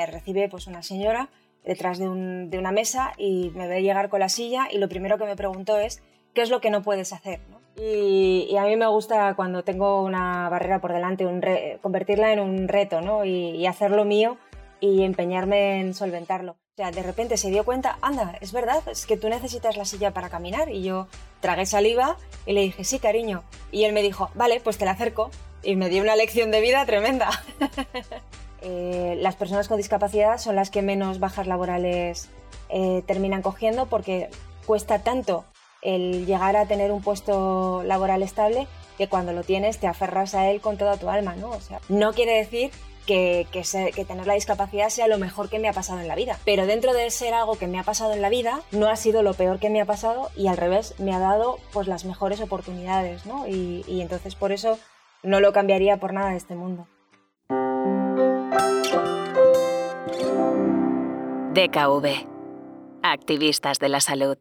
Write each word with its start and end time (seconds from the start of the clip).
me 0.00 0.06
recibe 0.06 0.48
pues 0.48 0.66
una 0.66 0.82
señora 0.82 1.28
detrás 1.64 1.98
de, 1.98 2.08
una 2.08 2.72
mesa 2.72 3.12
y 3.18 3.50
me 3.54 3.68
ve 3.68 3.82
llegar 3.82 4.08
con 4.08 4.20
la 4.20 4.30
silla 4.30 4.68
y 4.70 4.78
lo 4.78 4.88
primero 4.88 5.18
que 5.18 5.26
me 5.26 5.36
preguntó 5.36 5.78
es 5.78 6.02
¿qué 6.32 6.40
es 6.40 6.48
lo 6.48 6.62
que 6.62 6.70
no 6.70 6.82
puedes 6.82 7.12
hacer? 7.12 7.40
Y, 7.76 8.56
a 8.56 8.64
mí 8.64 8.76
me 8.76 8.86
gusta 8.86 9.34
cuando 9.34 9.62
tengo 9.62 10.02
una 10.02 10.48
barrera 10.48 10.80
por 10.80 10.92
delante, 10.92 11.78
convertirla 11.82 12.32
en 12.32 12.40
un 12.40 12.68
reto 12.68 13.00
¿no? 13.00 13.24
y, 13.24 13.50
y 13.50 13.66
hacerlo 13.66 14.04
mío 14.04 14.38
y 14.80 15.02
empeñarme 15.02 15.80
en 15.80 15.94
solventarlo. 15.94 16.52
O 16.52 16.76
sea, 16.76 16.90
de 16.90 17.02
repente 17.02 17.36
se 17.36 17.50
dio 17.50 17.64
cuenta, 17.64 17.98
anda, 18.00 18.38
es 18.40 18.52
verdad, 18.52 18.82
es 18.88 19.04
que 19.04 19.18
tú 19.18 19.28
necesitas 19.28 19.76
la 19.76 19.84
silla 19.84 20.12
para 20.12 20.30
caminar. 20.30 20.70
Y 20.70 20.82
yo 20.82 21.08
tragué 21.40 21.66
saliva 21.66 22.16
y 22.46 22.54
le 22.54 22.62
dije, 22.62 22.84
sí, 22.84 22.98
cariño. 22.98 23.44
Y 23.70 23.84
él 23.84 23.92
me 23.92 24.02
dijo, 24.02 24.30
vale, 24.34 24.60
pues 24.60 24.78
te 24.78 24.86
la 24.86 24.92
acerco. 24.92 25.30
Y 25.62 25.76
me 25.76 25.90
dio 25.90 26.02
una 26.02 26.16
lección 26.16 26.50
de 26.50 26.62
vida 26.62 26.86
tremenda. 26.86 27.28
Eh, 28.62 29.16
las 29.20 29.36
personas 29.36 29.68
con 29.68 29.76
discapacidad 29.76 30.38
son 30.38 30.56
las 30.56 30.70
que 30.70 30.82
menos 30.82 31.18
bajas 31.18 31.46
laborales 31.46 32.28
eh, 32.68 33.02
terminan 33.06 33.42
cogiendo 33.42 33.86
porque 33.86 34.28
cuesta 34.66 35.02
tanto 35.02 35.44
el 35.82 36.26
llegar 36.26 36.56
a 36.56 36.66
tener 36.66 36.92
un 36.92 37.02
puesto 37.02 37.82
laboral 37.84 38.22
estable 38.22 38.66
que 38.98 39.08
cuando 39.08 39.32
lo 39.32 39.42
tienes 39.42 39.78
te 39.78 39.86
aferras 39.86 40.34
a 40.34 40.50
él 40.50 40.60
con 40.60 40.76
toda 40.76 40.98
tu 40.98 41.08
alma, 41.08 41.34
¿no? 41.36 41.50
O 41.50 41.60
sea, 41.60 41.80
no 41.88 42.12
quiere 42.12 42.34
decir 42.34 42.70
que, 43.06 43.46
tener 44.06 44.26
la 44.26 44.34
discapacidad 44.34 44.88
sea 44.88 45.08
lo 45.08 45.18
mejor 45.18 45.48
que 45.48 45.58
me 45.58 45.68
ha 45.68 45.72
pasado 45.72 46.00
en 46.00 46.06
la 46.06 46.14
vida. 46.14 46.38
Pero 46.44 46.66
dentro 46.66 46.92
de 46.92 47.10
ser 47.10 47.34
algo 47.34 47.56
que 47.56 47.66
me 47.66 47.80
ha 47.80 47.82
pasado 47.82 48.12
en 48.12 48.22
la 48.22 48.28
vida, 48.28 48.60
no 48.70 48.88
ha 48.88 48.96
sido 48.96 49.22
lo 49.22 49.34
peor 49.34 49.58
que 49.58 49.70
me 49.70 49.80
ha 49.80 49.86
pasado 49.86 50.30
y 50.36 50.46
al 50.46 50.56
revés, 50.56 50.94
me 50.98 51.14
ha 51.14 51.18
dado 51.18 51.58
pues 51.72 51.88
las 51.88 52.04
mejores 52.04 52.40
oportunidades, 52.40 53.26
¿no? 53.26 53.48
Y 53.48 54.00
entonces 54.00 54.34
por 54.34 54.52
eso 54.52 54.78
no 55.22 55.40
lo 55.40 55.52
cambiaría 55.52 55.96
por 55.96 56.12
nada 56.12 56.30
de 56.30 56.36
este 56.36 56.54
mundo. 56.54 56.86
DKV. 61.52 62.06
Activistas 63.02 63.80
de 63.80 63.88
la 63.88 64.00
salud. 64.00 64.36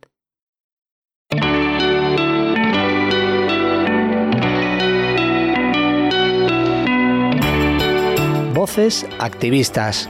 Voces 8.54 9.08
activistas. 9.18 10.08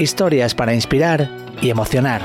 Historias 0.00 0.56
para 0.56 0.74
inspirar 0.74 1.30
y 1.62 1.70
emocionar. 1.70 2.20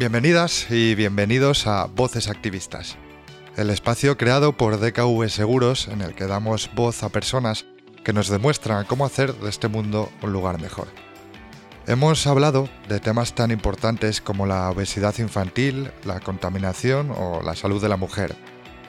Bienvenidas 0.00 0.68
y 0.72 0.96
bienvenidos 0.96 1.68
a 1.68 1.86
Voces 1.86 2.28
Activistas, 2.28 2.98
el 3.56 3.70
espacio 3.70 4.16
creado 4.16 4.54
por 4.54 4.80
DKV 4.80 5.28
Seguros 5.28 5.86
en 5.86 6.00
el 6.00 6.16
que 6.16 6.26
damos 6.26 6.68
voz 6.74 7.04
a 7.04 7.10
personas 7.10 7.64
que 8.08 8.14
nos 8.14 8.28
demuestran 8.28 8.86
cómo 8.86 9.04
hacer 9.04 9.34
de 9.34 9.50
este 9.50 9.68
mundo 9.68 10.10
un 10.22 10.32
lugar 10.32 10.58
mejor. 10.58 10.88
Hemos 11.86 12.26
hablado 12.26 12.66
de 12.88 13.00
temas 13.00 13.34
tan 13.34 13.50
importantes 13.50 14.22
como 14.22 14.46
la 14.46 14.70
obesidad 14.70 15.14
infantil, 15.18 15.90
la 16.06 16.18
contaminación 16.20 17.10
o 17.10 17.42
la 17.42 17.54
salud 17.54 17.82
de 17.82 17.90
la 17.90 17.98
mujer 17.98 18.34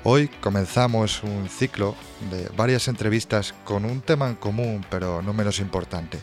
Hoy 0.06 0.30
comenzamos 0.40 1.22
un 1.24 1.50
ciclo 1.50 1.94
de 2.32 2.48
varias 2.56 2.88
entrevistas 2.88 3.54
con 3.66 3.84
un 3.84 4.00
tema 4.00 4.30
en 4.30 4.36
común, 4.36 4.86
pero 4.90 5.22
no 5.22 5.34
menos 5.34 5.60
importante, 5.60 6.20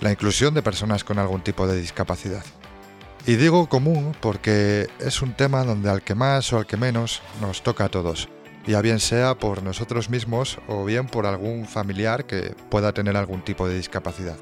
la 0.00 0.10
inclusión 0.10 0.52
de 0.52 0.62
personas 0.62 1.04
con 1.04 1.20
algún 1.20 1.42
tipo 1.42 1.68
de 1.68 1.80
discapacidad. 1.80 2.44
Y 3.26 3.36
digo 3.36 3.68
común 3.68 4.16
porque 4.20 4.88
es 4.98 5.22
un 5.22 5.34
tema 5.34 5.62
donde 5.62 5.88
al 5.88 6.02
que 6.02 6.16
más 6.16 6.52
o 6.52 6.58
al 6.58 6.66
que 6.66 6.76
menos 6.76 7.22
nos 7.40 7.62
toca 7.62 7.84
a 7.84 7.88
todos, 7.88 8.28
ya 8.66 8.80
bien 8.80 9.00
sea 9.00 9.34
por 9.34 9.62
nosotros 9.62 10.10
mismos 10.10 10.58
o 10.68 10.84
bien 10.84 11.06
por 11.06 11.26
algún 11.26 11.66
familiar 11.66 12.24
que 12.24 12.54
pueda 12.68 12.92
tener 12.92 13.16
algún 13.16 13.42
tipo 13.42 13.68
de 13.68 13.76
discapacidad. 13.76 14.36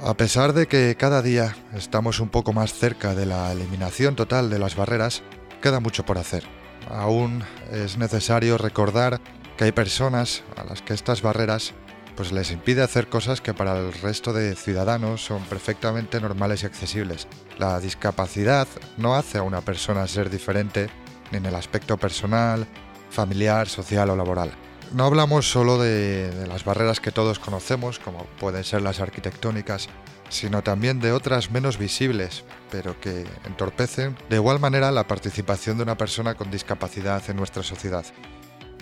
A 0.00 0.14
pesar 0.14 0.52
de 0.52 0.66
que 0.66 0.96
cada 0.96 1.22
día 1.22 1.56
estamos 1.74 2.18
un 2.18 2.28
poco 2.28 2.52
más 2.52 2.72
cerca 2.72 3.14
de 3.14 3.26
la 3.26 3.52
eliminación 3.52 4.16
total 4.16 4.50
de 4.50 4.58
las 4.58 4.74
barreras, 4.74 5.22
queda 5.60 5.78
mucho 5.78 6.04
por 6.04 6.18
hacer 6.18 6.44
aún 6.90 7.44
es 7.70 7.96
necesario 7.96 8.58
recordar 8.58 9.20
que 9.56 9.64
hay 9.64 9.72
personas 9.72 10.42
a 10.56 10.64
las 10.64 10.82
que 10.82 10.94
estas 10.94 11.22
barreras 11.22 11.72
pues 12.16 12.30
les 12.30 12.50
impide 12.50 12.82
hacer 12.82 13.08
cosas 13.08 13.40
que 13.40 13.54
para 13.54 13.78
el 13.78 13.92
resto 13.92 14.34
de 14.34 14.54
ciudadanos 14.54 15.24
son 15.24 15.42
perfectamente 15.44 16.20
normales 16.20 16.62
y 16.62 16.66
accesibles. 16.66 17.26
La 17.58 17.80
discapacidad 17.80 18.68
no 18.98 19.14
hace 19.14 19.38
a 19.38 19.42
una 19.42 19.62
persona 19.62 20.06
ser 20.06 20.28
diferente 20.28 20.90
en 21.32 21.46
el 21.46 21.54
aspecto 21.54 21.96
personal, 21.96 22.66
familiar, 23.10 23.68
social 23.68 24.10
o 24.10 24.16
laboral. 24.16 24.52
No 24.92 25.04
hablamos 25.04 25.50
solo 25.50 25.78
de, 25.78 26.30
de 26.30 26.46
las 26.46 26.64
barreras 26.64 27.00
que 27.00 27.12
todos 27.12 27.38
conocemos, 27.38 27.98
como 27.98 28.26
pueden 28.38 28.64
ser 28.64 28.82
las 28.82 29.00
arquitectónicas, 29.00 29.88
sino 30.28 30.62
también 30.62 31.00
de 31.00 31.12
otras 31.12 31.50
menos 31.50 31.78
visibles, 31.78 32.44
pero 32.70 32.98
que 33.00 33.24
entorpecen 33.46 34.16
de 34.28 34.36
igual 34.36 34.60
manera 34.60 34.90
la 34.90 35.06
participación 35.06 35.76
de 35.76 35.84
una 35.84 35.96
persona 35.96 36.34
con 36.34 36.50
discapacidad 36.50 37.22
en 37.28 37.36
nuestra 37.36 37.62
sociedad. 37.62 38.04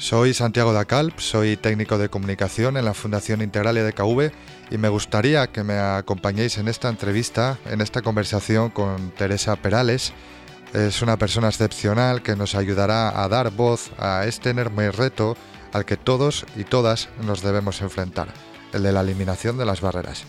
Soy 0.00 0.32
Santiago 0.32 0.72
Dacalp, 0.72 1.19
soy 1.19 1.59
técnico 1.59 1.99
de 1.99 2.09
comunicación 2.09 2.78
en 2.78 2.87
la 2.87 2.94
Fundación 2.94 3.43
Integralia 3.43 3.84
de 3.84 3.93
KV 3.93 4.32
y 4.71 4.78
me 4.78 4.88
gustaría 4.88 5.49
que 5.49 5.62
me 5.62 5.78
acompañéis 5.78 6.56
en 6.56 6.69
esta 6.69 6.88
entrevista, 6.88 7.59
en 7.67 7.82
esta 7.82 8.00
conversación 8.00 8.71
con 8.71 9.11
Teresa 9.11 9.56
Perales. 9.56 10.15
Es 10.75 11.03
una 11.03 11.16
persona 11.16 11.48
excepcional 11.48 12.22
que 12.22 12.36
nos 12.36 12.54
ayudará 12.54 13.22
a 13.22 13.28
dar 13.28 13.50
voz 13.50 13.91
a 13.98 14.25
este 14.26 14.50
enorme 14.50 14.92
reto 14.92 15.36
al 15.72 15.84
que 15.84 15.97
todos 15.97 16.47
y 16.56 16.64
todas 16.64 17.08
nos 17.25 17.42
debemos 17.42 17.81
enfrentar, 17.81 18.28
el 18.72 18.82
de 18.82 18.92
la 18.92 19.00
eliminación 19.00 19.58
de 19.58 19.64
las 19.64 19.81
barreras. 19.81 20.25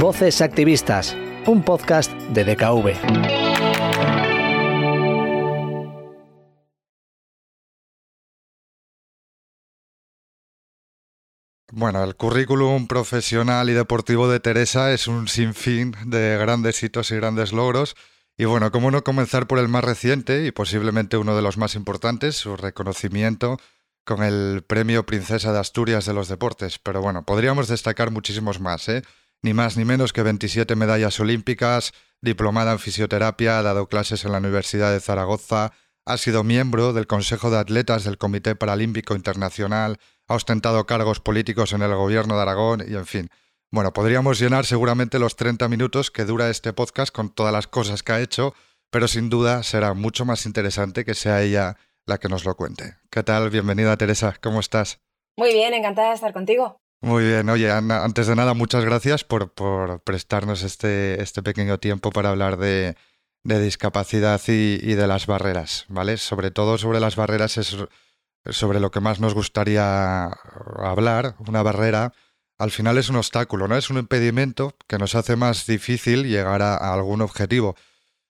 Voces 0.00 0.40
Activistas, 0.42 1.16
un 1.46 1.62
podcast 1.62 2.12
de 2.12 2.44
DKV. 2.44 3.37
Bueno, 11.70 12.02
el 12.02 12.16
currículum 12.16 12.86
profesional 12.86 13.68
y 13.68 13.74
deportivo 13.74 14.30
de 14.30 14.40
Teresa 14.40 14.90
es 14.92 15.06
un 15.06 15.28
sinfín 15.28 15.94
de 16.06 16.38
grandes 16.38 16.82
hitos 16.82 17.10
y 17.10 17.16
grandes 17.16 17.52
logros. 17.52 17.94
Y 18.38 18.46
bueno, 18.46 18.72
cómo 18.72 18.90
no 18.90 19.04
comenzar 19.04 19.46
por 19.46 19.58
el 19.58 19.68
más 19.68 19.84
reciente 19.84 20.46
y 20.46 20.50
posiblemente 20.50 21.18
uno 21.18 21.36
de 21.36 21.42
los 21.42 21.58
más 21.58 21.74
importantes, 21.74 22.36
su 22.36 22.56
reconocimiento 22.56 23.58
con 24.04 24.22
el 24.22 24.64
Premio 24.66 25.04
Princesa 25.04 25.52
de 25.52 25.58
Asturias 25.58 26.06
de 26.06 26.14
los 26.14 26.28
Deportes. 26.28 26.78
Pero 26.78 27.02
bueno, 27.02 27.26
podríamos 27.26 27.68
destacar 27.68 28.10
muchísimos 28.10 28.60
más, 28.60 28.88
¿eh? 28.88 29.02
ni 29.42 29.52
más 29.52 29.76
ni 29.76 29.84
menos 29.84 30.14
que 30.14 30.22
27 30.22 30.74
medallas 30.74 31.20
olímpicas, 31.20 31.92
diplomada 32.22 32.72
en 32.72 32.78
fisioterapia, 32.78 33.58
ha 33.58 33.62
dado 33.62 33.88
clases 33.88 34.24
en 34.24 34.32
la 34.32 34.38
Universidad 34.38 34.90
de 34.90 35.00
Zaragoza, 35.00 35.72
ha 36.06 36.16
sido 36.16 36.44
miembro 36.44 36.94
del 36.94 37.06
Consejo 37.06 37.50
de 37.50 37.58
Atletas 37.58 38.04
del 38.04 38.16
Comité 38.16 38.54
Paralímpico 38.54 39.14
Internacional, 39.14 39.98
ha 40.28 40.34
ostentado 40.34 40.86
cargos 40.86 41.20
políticos 41.20 41.72
en 41.72 41.82
el 41.82 41.94
gobierno 41.94 42.36
de 42.36 42.42
Aragón 42.42 42.84
y 42.86 42.94
en 42.94 43.06
fin. 43.06 43.30
Bueno, 43.70 43.92
podríamos 43.92 44.38
llenar 44.38 44.64
seguramente 44.66 45.18
los 45.18 45.36
30 45.36 45.68
minutos 45.68 46.10
que 46.10 46.24
dura 46.24 46.48
este 46.50 46.72
podcast 46.72 47.14
con 47.14 47.30
todas 47.30 47.52
las 47.52 47.66
cosas 47.66 48.02
que 48.02 48.12
ha 48.12 48.20
hecho, 48.20 48.54
pero 48.90 49.08
sin 49.08 49.28
duda 49.30 49.62
será 49.62 49.94
mucho 49.94 50.24
más 50.24 50.46
interesante 50.46 51.04
que 51.04 51.14
sea 51.14 51.42
ella 51.42 51.76
la 52.06 52.18
que 52.18 52.28
nos 52.28 52.44
lo 52.44 52.54
cuente. 52.56 52.96
¿Qué 53.10 53.22
tal? 53.22 53.50
Bienvenida 53.50 53.96
Teresa, 53.96 54.36
¿cómo 54.40 54.60
estás? 54.60 55.00
Muy 55.36 55.52
bien, 55.52 55.74
encantada 55.74 56.10
de 56.10 56.14
estar 56.14 56.32
contigo. 56.32 56.80
Muy 57.00 57.24
bien, 57.24 57.48
oye, 57.48 57.70
antes 57.70 58.26
de 58.26 58.34
nada, 58.34 58.54
muchas 58.54 58.84
gracias 58.84 59.22
por, 59.22 59.52
prestarnos 60.02 60.62
este, 60.62 61.22
este 61.22 61.42
pequeño 61.42 61.78
tiempo 61.78 62.10
para 62.10 62.30
hablar 62.30 62.56
de, 62.56 62.96
discapacidad 63.44 64.40
y, 64.48 64.94
de 64.94 65.06
las 65.06 65.26
barreras, 65.26 65.84
¿vale? 65.88 66.16
Sobre 66.16 66.50
todo 66.50 66.76
sobre 66.76 67.00
las 67.00 67.14
barreras 67.14 67.56
es 67.56 67.76
sobre 68.50 68.80
lo 68.80 68.90
que 68.90 69.00
más 69.00 69.20
nos 69.20 69.34
gustaría 69.34 70.26
hablar. 70.76 71.36
Una 71.46 71.62
barrera 71.62 72.12
al 72.58 72.70
final 72.72 72.98
es 72.98 73.08
un 73.08 73.16
obstáculo, 73.16 73.68
¿no? 73.68 73.76
Es 73.76 73.88
un 73.88 73.98
impedimento 73.98 74.76
que 74.88 74.98
nos 74.98 75.14
hace 75.14 75.36
más 75.36 75.66
difícil 75.66 76.24
llegar 76.24 76.60
a, 76.60 76.76
algún 76.92 77.20
objetivo. 77.22 77.76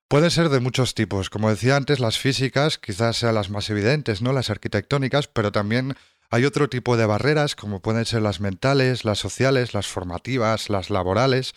Puede 0.07 0.31
ser 0.31 0.51
de 0.51 0.61
muchos 0.61 0.95
tipos. 0.95 1.31
Como 1.31 1.51
decía 1.51 1.77
antes, 1.77 1.99
las 1.99 2.19
físicas 2.19 2.79
quizás 2.79 3.17
sean 3.17 3.35
las 3.35 3.51
más 3.51 3.69
evidentes, 3.71 4.21
¿no? 4.23 4.33
Las 4.33 4.51
arquitectónicas, 4.51 5.29
pero 5.29 5.51
también 5.51 5.97
hay 6.31 6.45
otro 6.45 6.69
tipo 6.69 6.97
de 6.97 7.07
barreras, 7.07 7.57
como 7.57 7.81
pueden 7.81 8.05
ser 8.05 8.21
las 8.21 8.41
mentales, 8.41 9.05
las 9.05 9.19
sociales, 9.19 9.73
las 9.73 9.87
formativas, 9.87 10.69
las 10.69 10.91
laborales, 10.91 11.55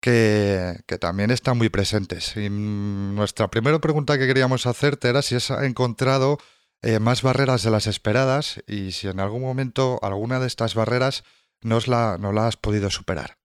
que, 0.00 0.82
también 1.00 1.30
están 1.30 1.58
muy 1.58 1.68
presentes. 1.68 2.36
Y 2.36 2.48
nuestra 2.48 3.48
primera 3.48 3.78
pregunta 3.78 4.18
que 4.18 4.26
queríamos 4.26 4.66
hacerte 4.66 5.08
era 5.08 5.20
si 5.22 5.34
has 5.34 5.50
encontrado 5.50 6.38
eh, 6.82 6.98
más 6.98 7.22
barreras 7.22 7.62
de 7.62 7.70
las 7.70 7.86
esperadas 7.86 8.62
y 8.66 8.92
si 8.92 9.08
en 9.08 9.20
algún 9.20 9.42
momento 9.42 9.98
alguna 10.02 10.40
de 10.40 10.46
estas 10.46 10.74
barreras 10.74 11.24
no 11.62 11.78
la, 11.86 12.16
no 12.18 12.32
la 12.32 12.46
has 12.46 12.56
podido 12.56 12.90
superar. 12.90 13.36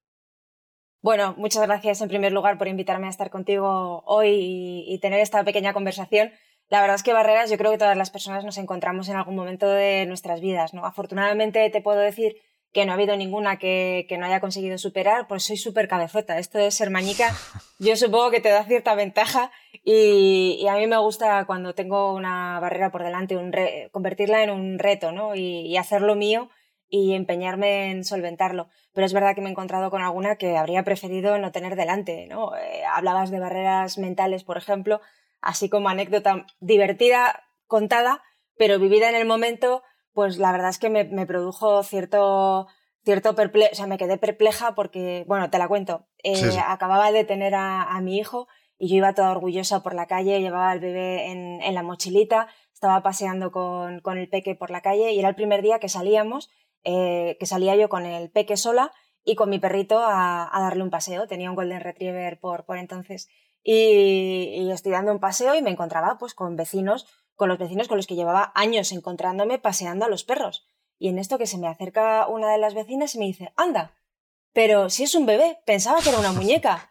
Bueno, 1.02 1.36
muchas 1.38 1.62
gracias 1.64 2.02
en 2.02 2.08
primer 2.08 2.32
lugar 2.32 2.58
por 2.58 2.68
invitarme 2.68 3.08
a 3.08 3.12
estar 3.12 3.30
contigo 3.30 4.04
hoy 4.06 4.86
y, 4.88 5.00
tener 5.00 5.20
esta 5.20 5.44
pequeña 5.44 5.74
conversación. 5.74 6.32
la 6.70 6.82
verdad 6.82 6.96
es 6.96 7.04
que 7.04 7.14
barreras 7.14 7.52
yo 7.52 7.58
creo 7.58 7.72
que 7.72 7.78
todas 7.78 7.98
las 7.98 8.10
personas 8.10 8.44
nos 8.44 8.58
encontramos 8.58 9.08
en 9.10 9.16
algún 9.18 9.36
momento 9.36 9.68
de 9.68 10.06
nuestras 10.08 10.42
vidas, 10.42 10.74
¿no? 10.74 10.84
Afortunadamente 10.86 11.70
te 11.70 11.82
puedo 11.82 12.00
decir 12.00 12.38
que 12.76 12.86
no 12.86 12.92
ha 12.92 12.96
habido 12.96 13.16
ninguna 13.16 13.58
que, 13.58 14.06
no 14.20 14.26
haya 14.26 14.42
conseguido 14.42 14.78
superar, 14.78 15.28
pues 15.30 15.46
soy 15.46 15.56
súper 15.56 15.88
cabezota. 15.88 16.38
Esto 16.40 16.58
de 16.58 16.72
ser 16.72 16.90
mañica, 16.90 17.34
yo 17.80 17.96
supongo 17.96 18.32
que 18.32 18.42
te 18.42 18.50
da 18.50 18.66
cierta 18.66 18.94
ventaja 18.96 19.50
y, 19.86 20.68
a 20.70 20.76
mí 20.76 20.86
me 20.86 20.98
gusta 20.98 21.46
cuando 21.46 21.74
tengo 21.74 22.14
una 22.14 22.60
barrera 22.60 22.92
por 22.92 23.02
delante, 23.02 23.38
un 23.38 23.54
convertirla 23.94 24.44
en 24.44 24.50
un 24.50 24.78
reto, 24.78 25.14
¿no? 25.14 25.36
Y, 25.36 25.78
hacerlo 25.78 26.16
mío 26.16 26.50
y 26.90 27.14
empeñarme 27.14 27.92
en 27.92 28.04
solventarlo. 28.04 28.68
Pero 28.92 29.06
es 29.06 29.14
verdad 29.14 29.36
que 29.36 29.42
me 29.42 29.48
he 29.48 29.52
encontrado 29.52 29.90
con 29.90 30.02
alguna 30.02 30.36
que 30.36 30.58
habría 30.58 30.84
preferido 30.84 31.38
no 31.38 31.54
tener 31.54 31.78
delante, 31.78 32.28
¿no? 32.28 32.58
Eh, 32.58 32.84
hablabas 32.94 33.32
de 33.32 33.40
barreras 33.40 33.98
mentales, 33.98 34.44
por 34.44 34.58
ejemplo, 34.58 35.00
así 35.40 35.70
como 35.70 35.88
anécdota 35.88 36.46
divertida, 36.60 37.46
contada, 37.68 38.22
pero 38.58 38.80
vivida 38.80 39.08
en 39.08 39.16
el 39.16 39.26
momento, 39.26 39.82
pues 40.16 40.38
la 40.38 40.52
verdad 40.52 40.70
es 40.70 40.80
que 40.80 40.90
me, 40.90 41.26
produjo 41.28 41.84
cierto, 41.84 42.68
cierto 43.04 43.36
perplejo, 43.36 43.70
o 43.74 43.76
sea, 43.76 43.86
me 43.86 43.98
quedé 43.98 44.18
perpleja 44.18 44.74
porque, 44.74 45.26
bueno, 45.28 45.52
te 45.52 45.60
la 45.60 45.68
cuento, 45.68 46.08
eh, 46.24 46.58
acababa 46.66 47.12
de 47.12 47.26
tener 47.26 47.54
a, 47.54 48.00
mi 48.02 48.18
hijo 48.18 48.48
y 48.80 48.88
yo 48.88 48.96
iba 48.96 49.14
toda 49.14 49.32
orgullosa 49.32 49.84
por 49.84 49.94
la 49.94 50.08
calle, 50.08 50.40
llevaba 50.40 50.72
al 50.72 50.80
bebé 50.80 51.32
en, 51.32 51.74
la 51.76 51.84
mochilita, 51.84 52.48
estaba 52.74 53.04
paseando 53.04 53.52
con, 53.52 54.18
el 54.18 54.30
peque 54.30 54.56
por 54.56 54.72
la 54.72 54.82
calle 54.82 55.12
y 55.12 55.20
era 55.20 55.30
el 55.30 55.36
primer 55.36 55.62
día 55.62 55.80
que 55.80 55.90
salíamos, 55.90 56.50
eh, 56.86 57.36
que 57.38 57.46
salía 57.46 57.76
yo 57.76 57.90
con 57.90 58.06
el 58.06 58.32
peque 58.32 58.58
sola 58.58 58.94
y 59.24 59.36
con 59.36 59.50
mi 59.50 59.60
perrito 59.60 60.00
a, 60.00 60.50
darle 60.54 60.84
un 60.84 60.90
paseo. 60.90 61.28
Tenía 61.28 61.50
un 61.50 61.58
Golden 61.58 61.82
Retriever 61.82 62.40
por, 62.40 62.66
por 62.66 62.78
entonces 62.78 63.28
y, 63.68 64.70
estoy 64.72 64.92
dando 64.92 65.12
un 65.12 65.20
paseo 65.20 65.56
y 65.56 65.62
me 65.64 65.72
encontraba 65.72 66.18
pues 66.20 66.36
con 66.36 66.56
vecinos, 66.56 67.08
con 67.36 67.50
los 67.50 67.58
vecinos 67.58 67.88
con 67.88 67.98
los 67.98 68.08
que 68.08 68.16
llevaba 68.16 68.52
años 68.56 68.92
encontrándome 68.92 69.60
paseando 69.60 70.06
a 70.06 70.10
los 70.10 70.24
perros. 70.24 70.68
Y 70.98 71.10
en 71.10 71.20
esto 71.20 71.38
que 71.38 71.48
se 71.48 71.58
me 71.58 71.68
acerca 71.68 72.28
una 72.28 72.52
de 72.52 72.58
las 72.58 72.74
vecinas 72.74 73.16
y 73.16 73.20
me 73.20 73.26
dice, 73.26 73.54
anda, 73.58 73.94
pero 74.54 74.90
si 74.90 75.04
es 75.04 75.16
un 75.16 75.26
bebé, 75.26 75.60
pensaba 75.66 76.02
que 76.02 76.10
era 76.10 76.20
una 76.20 76.32
muñeca. 76.32 76.90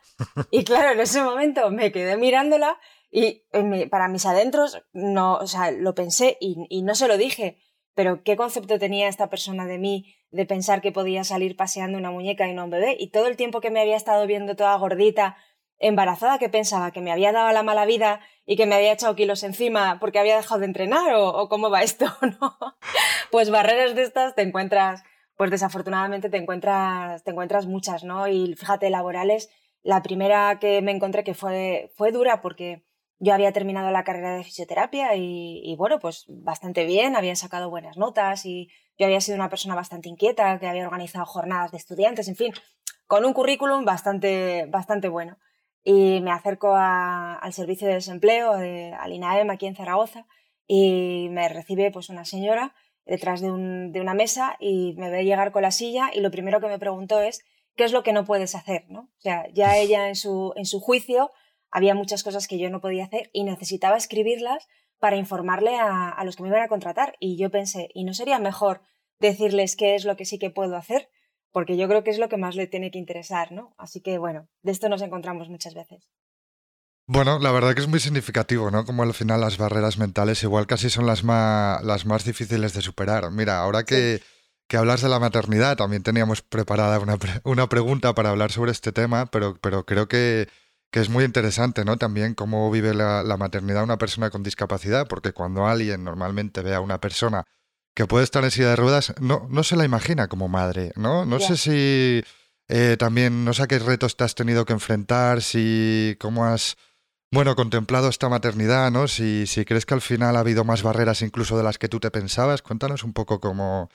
Y 0.50 0.64
claro, 0.64 0.92
en 0.92 1.00
ese 1.00 1.22
momento 1.22 1.70
me 1.70 1.90
quedé 1.90 2.16
mirándola 2.16 2.78
y 3.10 3.42
para 3.90 4.08
mis 4.08 4.26
adentros 4.26 4.82
no, 4.92 5.36
o 5.36 5.46
sea, 5.46 5.70
lo 5.70 5.94
pensé 5.94 6.36
y, 6.40 6.66
y, 6.68 6.82
no 6.82 6.94
se 6.94 7.08
lo 7.08 7.16
dije. 7.16 7.58
Pero 7.94 8.22
¿qué 8.22 8.36
concepto 8.36 8.78
tenía 8.78 9.08
esta 9.08 9.30
persona 9.30 9.66
de 9.66 9.78
mí 9.78 10.14
de 10.30 10.46
pensar 10.46 10.82
que 10.82 10.92
podía 10.92 11.24
salir 11.24 11.56
paseando 11.56 11.96
una 11.96 12.10
muñeca 12.10 12.46
y 12.48 12.54
no 12.54 12.64
un 12.64 12.70
bebé? 12.70 12.96
Y 12.98 13.10
todo 13.10 13.28
el 13.28 13.36
tiempo 13.36 13.60
que 13.60 13.70
me 13.70 13.80
había 13.80 13.96
estado 13.96 14.26
viendo 14.26 14.56
toda 14.56 14.76
gordita, 14.76 15.36
embarazada 15.78 16.38
que 16.38 16.48
pensaba 16.48 16.90
que 16.90 17.00
me 17.00 17.12
había 17.12 17.32
dado 17.32 17.52
la 17.52 17.62
mala 17.62 17.84
vida 17.84 18.20
y 18.46 18.56
que 18.56 18.66
me 18.66 18.74
había 18.74 18.92
echado 18.92 19.16
kilos 19.16 19.42
encima 19.42 19.98
porque 20.00 20.18
había 20.18 20.36
dejado 20.36 20.60
de 20.60 20.66
entrenar 20.66 21.14
o, 21.16 21.48
cómo 21.48 21.70
va 21.70 21.82
esto, 21.82 22.06
¿no? 22.40 22.56
Pues 23.30 23.50
barreras 23.50 23.94
de 23.94 24.02
estas 24.02 24.34
te 24.34 24.42
encuentras, 24.42 25.02
pues 25.36 25.50
desafortunadamente 25.50 26.30
te 26.30 26.36
encuentras, 26.36 27.24
te 27.24 27.30
encuentras 27.30 27.66
muchas, 27.66 28.04
¿no? 28.04 28.28
Y 28.28 28.54
fíjate, 28.54 28.90
laborales, 28.90 29.50
la 29.82 30.02
primera 30.02 30.58
que 30.58 30.80
me 30.82 30.92
encontré 30.92 31.24
que 31.24 31.34
fue, 31.34 31.92
fue 31.96 32.12
dura 32.12 32.40
porque 32.40 32.84
yo 33.18 33.32
había 33.32 33.52
terminado 33.52 33.90
la 33.90 34.04
carrera 34.04 34.36
de 34.36 34.44
fisioterapia 34.44 35.14
y, 35.16 35.60
y, 35.64 35.76
bueno, 35.76 35.98
pues 35.98 36.24
bastante 36.28 36.84
bien, 36.84 37.16
había 37.16 37.36
sacado 37.36 37.70
buenas 37.70 37.96
notas 37.96 38.44
y 38.44 38.68
yo 38.98 39.06
había 39.06 39.20
sido 39.20 39.36
una 39.36 39.48
persona 39.48 39.74
bastante 39.74 40.08
inquieta, 40.08 40.58
que 40.58 40.66
había 40.66 40.84
organizado 40.84 41.24
jornadas 41.24 41.70
de 41.72 41.78
estudiantes, 41.78 42.28
en 42.28 42.36
fin, 42.36 42.52
con 43.06 43.24
un 43.24 43.32
currículum 43.32 43.84
bastante, 43.84 44.66
bastante 44.68 45.08
bueno 45.08 45.38
y 45.84 46.20
me 46.22 46.30
acerco 46.30 46.74
al 46.74 47.52
servicio 47.52 47.86
de 47.86 47.94
desempleo, 47.94 48.56
de, 48.56 48.94
al 48.94 49.12
INAEM 49.12 49.50
aquí 49.50 49.66
en 49.66 49.76
Zaragoza, 49.76 50.26
y 50.66 51.28
me 51.30 51.48
recibe 51.50 51.90
pues 51.90 52.08
una 52.08 52.24
señora 52.24 52.74
detrás 53.04 53.42
de, 53.42 53.50
una 53.50 54.14
mesa 54.14 54.56
y 54.58 54.94
me 54.96 55.10
ve 55.10 55.24
llegar 55.24 55.52
con 55.52 55.60
la 55.60 55.70
silla 55.70 56.10
y 56.14 56.20
lo 56.20 56.30
primero 56.30 56.58
que 56.60 56.68
me 56.68 56.78
preguntó 56.78 57.20
es 57.20 57.44
qué 57.76 57.84
es 57.84 57.92
lo 57.92 58.02
que 58.02 58.14
no 58.14 58.24
puedes 58.24 58.54
hacer, 58.54 58.86
¿no? 58.88 59.00
O 59.00 59.20
sea, 59.20 59.46
ya 59.52 59.76
ella 59.76 60.08
en 60.08 60.16
su, 60.16 60.54
en 60.56 60.64
su 60.64 60.80
juicio 60.80 61.30
había 61.70 61.94
muchas 61.94 62.22
cosas 62.22 62.48
que 62.48 62.58
yo 62.58 62.70
no 62.70 62.80
podía 62.80 63.04
hacer 63.04 63.28
y 63.34 63.44
necesitaba 63.44 63.98
escribirlas 63.98 64.66
para 64.98 65.16
informarle 65.16 65.76
a, 65.76 66.08
a 66.08 66.24
los 66.24 66.36
que 66.36 66.44
me 66.44 66.48
iban 66.48 66.62
a 66.62 66.68
contratar 66.68 67.14
y 67.20 67.36
yo 67.36 67.50
pensé, 67.50 67.90
¿y 67.92 68.04
no 68.04 68.14
sería 68.14 68.38
mejor 68.38 68.80
decirles 69.18 69.76
qué 69.76 69.96
es 69.96 70.06
lo 70.06 70.16
que 70.16 70.24
sí 70.24 70.38
que 70.38 70.50
puedo 70.50 70.76
hacer? 70.76 71.10
Porque 71.54 71.76
yo 71.76 71.86
creo 71.86 72.02
que 72.02 72.10
es 72.10 72.18
lo 72.18 72.28
que 72.28 72.36
más 72.36 72.56
le 72.56 72.66
tiene 72.66 72.90
que 72.90 72.98
interesar, 72.98 73.52
¿no? 73.52 73.74
Así 73.78 74.00
que 74.00 74.18
bueno, 74.18 74.48
de 74.64 74.72
esto 74.72 74.88
nos 74.88 75.02
encontramos 75.02 75.48
muchas 75.48 75.72
veces. 75.72 76.10
Bueno, 77.06 77.38
la 77.38 77.52
verdad 77.52 77.74
que 77.74 77.80
es 77.80 77.86
muy 77.86 78.00
significativo, 78.00 78.72
¿no? 78.72 78.84
Como 78.84 79.04
al 79.04 79.14
final 79.14 79.40
las 79.40 79.56
barreras 79.56 79.96
mentales 79.96 80.42
igual 80.42 80.66
casi 80.66 80.90
son 80.90 81.06
las 81.06 81.22
más, 81.22 81.80
las 81.84 82.06
más 82.06 82.24
difíciles 82.24 82.74
de 82.74 82.82
superar. 82.82 83.30
Mira, 83.30 83.60
ahora 83.60 83.84
que, 83.84 84.20
que 84.66 84.76
hablas 84.76 85.00
de 85.02 85.08
la 85.08 85.20
maternidad, 85.20 85.76
también 85.76 86.02
teníamos 86.02 86.42
preparada 86.42 86.98
una, 86.98 87.18
una 87.44 87.68
pregunta 87.68 88.16
para 88.16 88.30
hablar 88.30 88.50
sobre 88.50 88.72
este 88.72 88.90
tema, 88.90 89.26
pero, 89.26 89.56
pero 89.60 89.86
creo 89.86 90.08
que, 90.08 90.48
que 90.90 90.98
es 90.98 91.08
muy 91.08 91.22
interesante, 91.22 91.84
¿no? 91.84 91.98
También 91.98 92.34
cómo 92.34 92.68
vive 92.72 92.94
la, 92.94 93.22
la 93.22 93.36
maternidad 93.36 93.84
una 93.84 93.98
persona 93.98 94.30
con 94.30 94.42
discapacidad, 94.42 95.06
porque 95.06 95.32
cuando 95.32 95.68
alguien 95.68 96.02
normalmente 96.02 96.62
ve 96.62 96.74
a 96.74 96.80
una 96.80 97.00
persona 97.00 97.44
que 97.94 98.06
puede 98.06 98.24
estar 98.24 98.42
en 98.44 98.50
silla 98.50 98.70
de 98.70 98.76
ruedas, 98.76 99.14
no, 99.20 99.46
no 99.48 99.62
se 99.62 99.76
la 99.76 99.84
imagina 99.84 100.28
como 100.28 100.48
madre, 100.48 100.92
¿no? 100.96 101.24
No 101.24 101.38
sé 101.38 101.56
si 101.56 102.24
eh, 102.68 102.96
también, 102.98 103.44
no 103.44 103.54
sé 103.54 103.62
a 103.62 103.66
qué 103.66 103.78
retos 103.78 104.16
te 104.16 104.24
has 104.24 104.34
tenido 104.34 104.64
que 104.64 104.72
enfrentar, 104.72 105.42
si 105.42 106.16
cómo 106.18 106.44
has, 106.44 106.76
bueno, 107.30 107.54
contemplado 107.54 108.08
esta 108.08 108.28
maternidad, 108.28 108.90
¿no? 108.90 109.06
Si, 109.06 109.46
si 109.46 109.64
crees 109.64 109.86
que 109.86 109.94
al 109.94 110.00
final 110.00 110.36
ha 110.36 110.40
habido 110.40 110.64
más 110.64 110.82
barreras 110.82 111.22
incluso 111.22 111.56
de 111.56 111.62
las 111.62 111.78
que 111.78 111.88
tú 111.88 112.00
te 112.00 112.10
pensabas. 112.10 112.62
Cuéntanos 112.62 113.04
un 113.04 113.12
poco 113.12 113.38
cómo, 113.38 113.90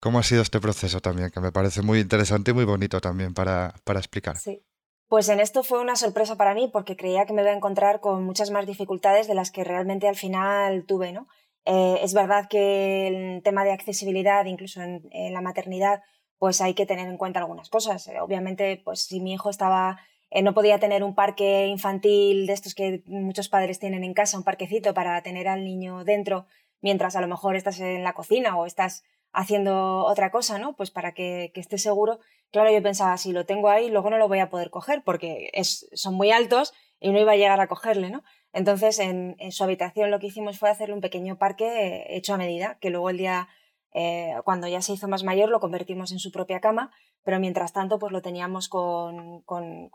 cómo 0.00 0.18
ha 0.18 0.22
sido 0.22 0.40
este 0.40 0.60
proceso 0.60 1.00
también, 1.00 1.30
que 1.30 1.40
me 1.40 1.52
parece 1.52 1.82
muy 1.82 2.00
interesante 2.00 2.52
y 2.52 2.54
muy 2.54 2.64
bonito 2.64 3.00
también 3.00 3.34
para, 3.34 3.74
para 3.84 3.98
explicar. 3.98 4.38
Sí. 4.38 4.62
Pues 5.08 5.28
en 5.28 5.40
esto 5.40 5.62
fue 5.62 5.78
una 5.78 5.94
sorpresa 5.94 6.36
para 6.36 6.54
mí 6.54 6.70
porque 6.72 6.96
creía 6.96 7.26
que 7.26 7.34
me 7.34 7.42
iba 7.42 7.50
a 7.50 7.54
encontrar 7.54 8.00
con 8.00 8.24
muchas 8.24 8.50
más 8.50 8.66
dificultades 8.66 9.26
de 9.26 9.34
las 9.34 9.50
que 9.50 9.62
realmente 9.62 10.08
al 10.08 10.16
final 10.16 10.84
tuve, 10.86 11.12
¿no? 11.12 11.28
Eh, 11.64 11.98
es 12.02 12.14
verdad 12.14 12.48
que 12.48 13.06
el 13.06 13.42
tema 13.42 13.64
de 13.64 13.72
accesibilidad, 13.72 14.44
incluso 14.46 14.82
en, 14.82 15.02
la 15.32 15.40
maternidad, 15.40 16.02
pues 16.38 16.60
hay 16.60 16.74
que 16.74 16.86
tener 16.86 17.08
en 17.08 17.16
cuenta 17.16 17.40
algunas 17.40 17.68
cosas. 17.68 18.06
Eh, 18.08 18.20
obviamente, 18.20 18.80
pues 18.84 19.02
si 19.04 19.20
mi 19.20 19.32
hijo 19.34 19.50
estaba, 19.50 20.00
eh, 20.30 20.42
no 20.42 20.54
podía 20.54 20.80
tener 20.80 21.04
un 21.04 21.14
parque 21.14 21.66
infantil 21.66 22.46
de 22.46 22.52
estos 22.52 22.74
que 22.74 23.02
muchos 23.06 23.48
padres 23.48 23.78
tienen 23.78 24.04
en 24.04 24.14
casa, 24.14 24.38
un 24.38 24.44
parquecito 24.44 24.94
para 24.94 25.22
tener 25.22 25.48
al 25.48 25.64
niño 25.64 26.04
dentro, 26.04 26.46
mientras 26.80 27.14
a 27.16 27.20
lo 27.20 27.28
mejor 27.28 27.56
estás 27.56 27.78
en 27.80 28.02
la 28.02 28.14
cocina 28.14 28.56
o 28.56 28.66
estás 28.66 29.04
haciendo 29.32 30.04
otra 30.04 30.30
cosa, 30.30 30.58
¿no? 30.58 30.74
Pues 30.76 30.90
para 30.90 31.12
que, 31.12 31.52
esté 31.54 31.78
seguro. 31.78 32.18
Claro, 32.50 32.70
yo 32.70 32.82
pensaba, 32.82 33.16
si 33.16 33.32
lo 33.32 33.46
tengo 33.46 33.68
ahí, 33.70 33.90
luego 33.90 34.10
no 34.10 34.18
lo 34.18 34.28
voy 34.28 34.40
a 34.40 34.50
poder 34.50 34.70
coger 34.70 35.02
porque 35.04 35.50
son 35.62 36.14
muy 36.14 36.30
altos 36.32 36.74
y 37.00 37.10
no 37.12 37.20
iba 37.20 37.32
a 37.32 37.36
llegar 37.36 37.60
a 37.60 37.66
cogerle, 37.66 38.10
¿no? 38.10 38.22
Entonces, 38.52 38.98
en, 38.98 39.36
su 39.50 39.64
habitación 39.64 40.10
lo 40.10 40.18
que 40.18 40.26
hicimos 40.26 40.58
fue 40.58 40.70
hacerle 40.70 40.94
un 40.94 41.00
pequeño 41.00 41.38
parque 41.38 42.06
hecho 42.08 42.34
a 42.34 42.38
medida, 42.38 42.78
que 42.80 42.90
luego 42.90 43.10
el 43.10 43.16
día, 43.16 43.48
eh, 43.94 44.34
cuando 44.44 44.68
ya 44.68 44.82
se 44.82 44.92
hizo 44.92 45.08
más 45.08 45.24
mayor, 45.24 45.48
lo 45.48 45.60
convertimos 45.60 46.12
en 46.12 46.18
su 46.18 46.30
propia 46.30 46.60
cama, 46.60 46.90
pero 47.24 47.38
mientras 47.38 47.72
tanto, 47.72 47.98
pues 47.98 48.12
lo 48.12 48.20
teníamos 48.20 48.68
con, 48.68 49.44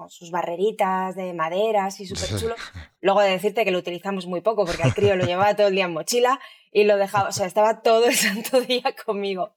sus 0.09 0.31
barreritas 0.31 1.15
de 1.15 1.33
maderas 1.33 1.99
y 1.99 2.05
súper 2.07 2.39
chulo. 2.39 2.55
Luego 3.01 3.21
de 3.21 3.29
decirte 3.29 3.65
que 3.65 3.71
lo 3.71 3.79
utilizamos 3.79 4.25
muy 4.25 4.41
poco, 4.41 4.65
porque 4.65 4.83
al 4.83 4.93
crío 4.93 5.15
lo 5.15 5.25
llevaba 5.25 5.55
todo 5.55 5.67
el 5.67 5.75
día 5.75 5.85
en 5.85 5.93
mochila 5.93 6.39
y 6.71 6.85
lo 6.85 6.97
dejaba, 6.97 7.29
o 7.29 7.31
sea, 7.31 7.45
estaba 7.45 7.81
todo 7.81 8.05
el 8.05 8.15
santo 8.15 8.61
día 8.61 8.95
conmigo. 9.05 9.53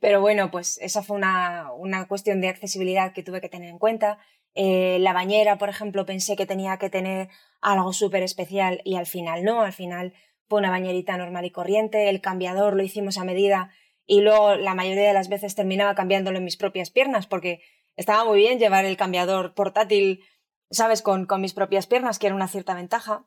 Pero 0.00 0.20
bueno, 0.20 0.50
pues 0.50 0.78
esa 0.80 1.02
fue 1.02 1.16
una, 1.16 1.72
una 1.72 2.06
cuestión 2.06 2.40
de 2.40 2.48
accesibilidad 2.48 3.12
que 3.12 3.22
tuve 3.22 3.40
que 3.40 3.48
tener 3.48 3.70
en 3.70 3.78
cuenta. 3.78 4.18
Eh, 4.54 4.98
la 5.00 5.12
bañera, 5.12 5.58
por 5.58 5.68
ejemplo, 5.68 6.06
pensé 6.06 6.36
que 6.36 6.46
tenía 6.46 6.78
que 6.78 6.90
tener 6.90 7.28
algo 7.60 7.92
súper 7.92 8.22
especial 8.22 8.80
y 8.84 8.96
al 8.96 9.06
final 9.06 9.42
no, 9.42 9.62
al 9.62 9.72
final 9.72 10.14
fue 10.48 10.60
una 10.60 10.70
bañerita 10.70 11.16
normal 11.16 11.44
y 11.44 11.50
corriente, 11.50 12.08
el 12.08 12.20
cambiador 12.20 12.76
lo 12.76 12.82
hicimos 12.82 13.18
a 13.18 13.24
medida 13.24 13.70
y 14.06 14.20
luego 14.20 14.54
la 14.56 14.74
mayoría 14.74 15.08
de 15.08 15.14
las 15.14 15.28
veces 15.28 15.54
terminaba 15.54 15.94
cambiándolo 15.94 16.38
en 16.38 16.44
mis 16.44 16.56
propias 16.56 16.90
piernas 16.90 17.26
porque 17.26 17.62
estaba 17.96 18.24
muy 18.24 18.38
bien 18.38 18.58
llevar 18.58 18.84
el 18.84 18.96
cambiador 18.96 19.54
portátil, 19.54 20.24
sabes, 20.70 21.02
con, 21.02 21.26
con 21.26 21.40
mis 21.40 21.54
propias 21.54 21.86
piernas, 21.86 22.18
que 22.18 22.26
era 22.26 22.36
una 22.36 22.48
cierta 22.48 22.74
ventaja. 22.74 23.24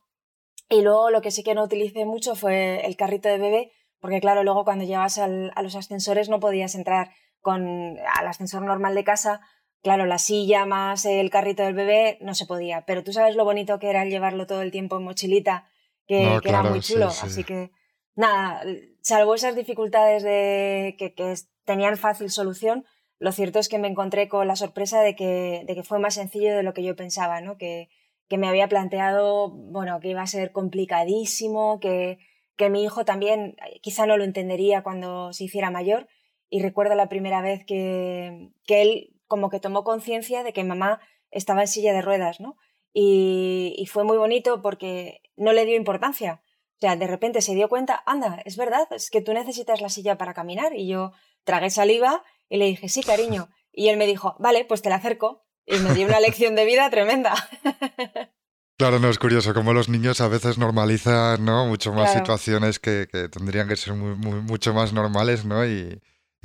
Y 0.70 0.82
luego 0.82 1.10
lo 1.10 1.22
que 1.22 1.32
sí 1.32 1.44
que 1.44 1.56
no 1.56 1.64
utilicé 1.64 2.06
mucho 2.06 2.36
fue 2.36 2.86
el 2.86 2.98
carrito 2.98 3.30
de 3.30 3.38
bebé, 3.38 3.72
porque 4.00 4.20
claro, 4.20 4.44
luego 4.44 4.66
cuando 4.66 4.86
llevas 4.86 5.18
a 5.18 5.28
los 5.28 5.76
ascensores 5.76 6.30
no 6.30 6.40
podías 6.40 6.76
entrar 6.76 7.12
con, 7.42 7.98
al 8.16 8.28
ascensor 8.28 8.62
normal 8.62 8.94
de 8.94 9.04
casa 9.04 9.42
Claro, 9.88 10.06
la 10.06 10.18
silla 10.18 10.66
más 10.66 11.06
el 11.06 11.30
carrito 11.30 11.64
del 11.64 11.74
bebé 11.74 12.18
no 12.20 12.34
se 12.34 12.46
podía, 12.46 12.82
pero 12.82 13.06
tú 13.06 13.14
sabes 13.14 13.38
lo 13.38 13.46
bonito 13.46 13.80
que 13.80 13.90
era 13.90 14.04
llevarlo 14.04 14.46
todo 14.46 14.62
el 14.62 14.70
tiempo 14.70 14.98
en 14.98 15.06
mochilita, 15.06 15.70
que, 16.06 16.42
era 16.44 16.62
muy 16.62 16.82
chulo. 16.82 17.08
Así 17.08 17.46
que, 17.46 17.72
nada, 18.14 18.62
salvo 19.00 19.34
esas 19.34 19.56
dificultades 19.56 20.24
de 20.24 20.98
que, 20.98 21.36
tenían 21.64 21.96
fácil 21.96 22.30
solución, 22.30 22.84
lo 23.18 23.32
cierto 23.32 23.60
es 23.60 23.70
que 23.70 23.80
me 23.80 23.88
encontré 23.88 24.28
con 24.28 24.46
la 24.46 24.58
sorpresa 24.58 25.00
de 25.00 25.16
que, 25.16 25.64
de 25.66 25.74
que 25.74 25.84
fue 25.84 26.00
más 26.00 26.16
sencillo 26.16 26.54
de 26.54 26.64
lo 26.64 26.74
que 26.74 26.84
yo 26.84 26.98
pensaba, 26.98 27.40
¿no? 27.40 27.58
Que, 27.58 27.88
que 28.28 28.38
me 28.38 28.50
había 28.50 28.68
planteado, 28.68 29.52
bueno, 29.52 30.02
que 30.02 30.10
iba 30.10 30.22
a 30.22 30.28
ser 30.28 30.52
complicadísimo, 30.52 31.80
que, 31.80 32.20
que 32.58 32.70
mi 32.70 32.84
hijo 32.84 33.06
también 33.06 33.56
quizá 33.82 34.06
no 34.06 34.18
lo 34.18 34.26
entendería 34.26 34.84
cuando 34.84 35.32
se 35.32 35.46
hiciera 35.46 35.72
mayor. 35.72 36.10
Y 36.50 36.62
recuerdo 36.62 36.96
la 36.96 37.08
primera 37.08 37.42
vez 37.42 37.64
que, 37.66 38.50
que 38.66 38.82
él 38.82 39.14
como 39.28 39.50
que 39.50 39.60
tomó 39.60 39.84
conciencia 39.84 40.44
de 40.44 40.54
que 40.54 40.64
mamá 40.64 41.00
estaba 41.32 41.62
en 41.62 41.68
silla 41.68 41.94
de 41.94 42.02
ruedas, 42.02 42.40
¿no? 42.40 42.58
Y, 42.94 43.76
y, 43.78 43.86
fue 43.86 44.04
muy 44.04 44.18
bonito 44.18 44.62
porque 44.62 45.22
no 45.36 45.54
le 45.54 45.66
dio 45.66 45.76
importancia. 45.76 46.42
O 46.78 46.80
sea, 46.80 46.96
de 46.96 47.08
repente 47.08 47.42
se 47.42 47.54
dio 47.56 47.70
cuenta, 47.70 48.02
anda, 48.06 48.42
es 48.46 48.56
verdad, 48.56 48.88
es 48.92 49.10
que 49.10 49.22
tú 49.22 49.34
necesitas 49.34 49.82
la 49.82 49.90
silla 49.90 50.18
para 50.18 50.34
caminar. 50.34 50.74
Y 50.76 50.88
yo 50.88 51.12
tragué 51.44 51.70
saliva 51.70 52.24
y 52.50 52.58
le 52.58 52.66
dije, 52.66 52.90
sí, 52.90 53.02
cariño. 53.04 53.50
Y 53.80 53.90
él 53.90 53.98
me 53.98 54.08
dijo, 54.08 54.36
vale, 54.40 54.66
pues 54.66 54.82
te 54.82 54.90
la 54.90 54.96
acerco. 54.96 55.46
Y 55.64 55.78
me 55.78 55.94
dio 55.94 56.08
una 56.08 56.20
lección 56.20 56.56
de 56.56 56.66
vida 56.66 56.90
tremenda. 56.90 57.36
Claro, 58.80 59.00
no 59.00 59.10
es 59.10 59.18
curioso 59.18 59.56
cómo 59.56 59.74
los 59.74 59.90
niños 59.90 60.22
a 60.22 60.28
veces 60.28 60.60
normalizan 60.60 61.44
¿no? 61.44 61.66
mucho 61.66 61.92
más 61.94 62.14
situaciones 62.14 62.78
que, 62.78 63.08
tendrían 63.08 63.68
que 63.68 63.76
ser 63.76 63.96
mucho 63.96 64.72
más 64.72 64.94
normales, 64.94 65.46
¿no? 65.46 65.66
Y, 65.66 66.00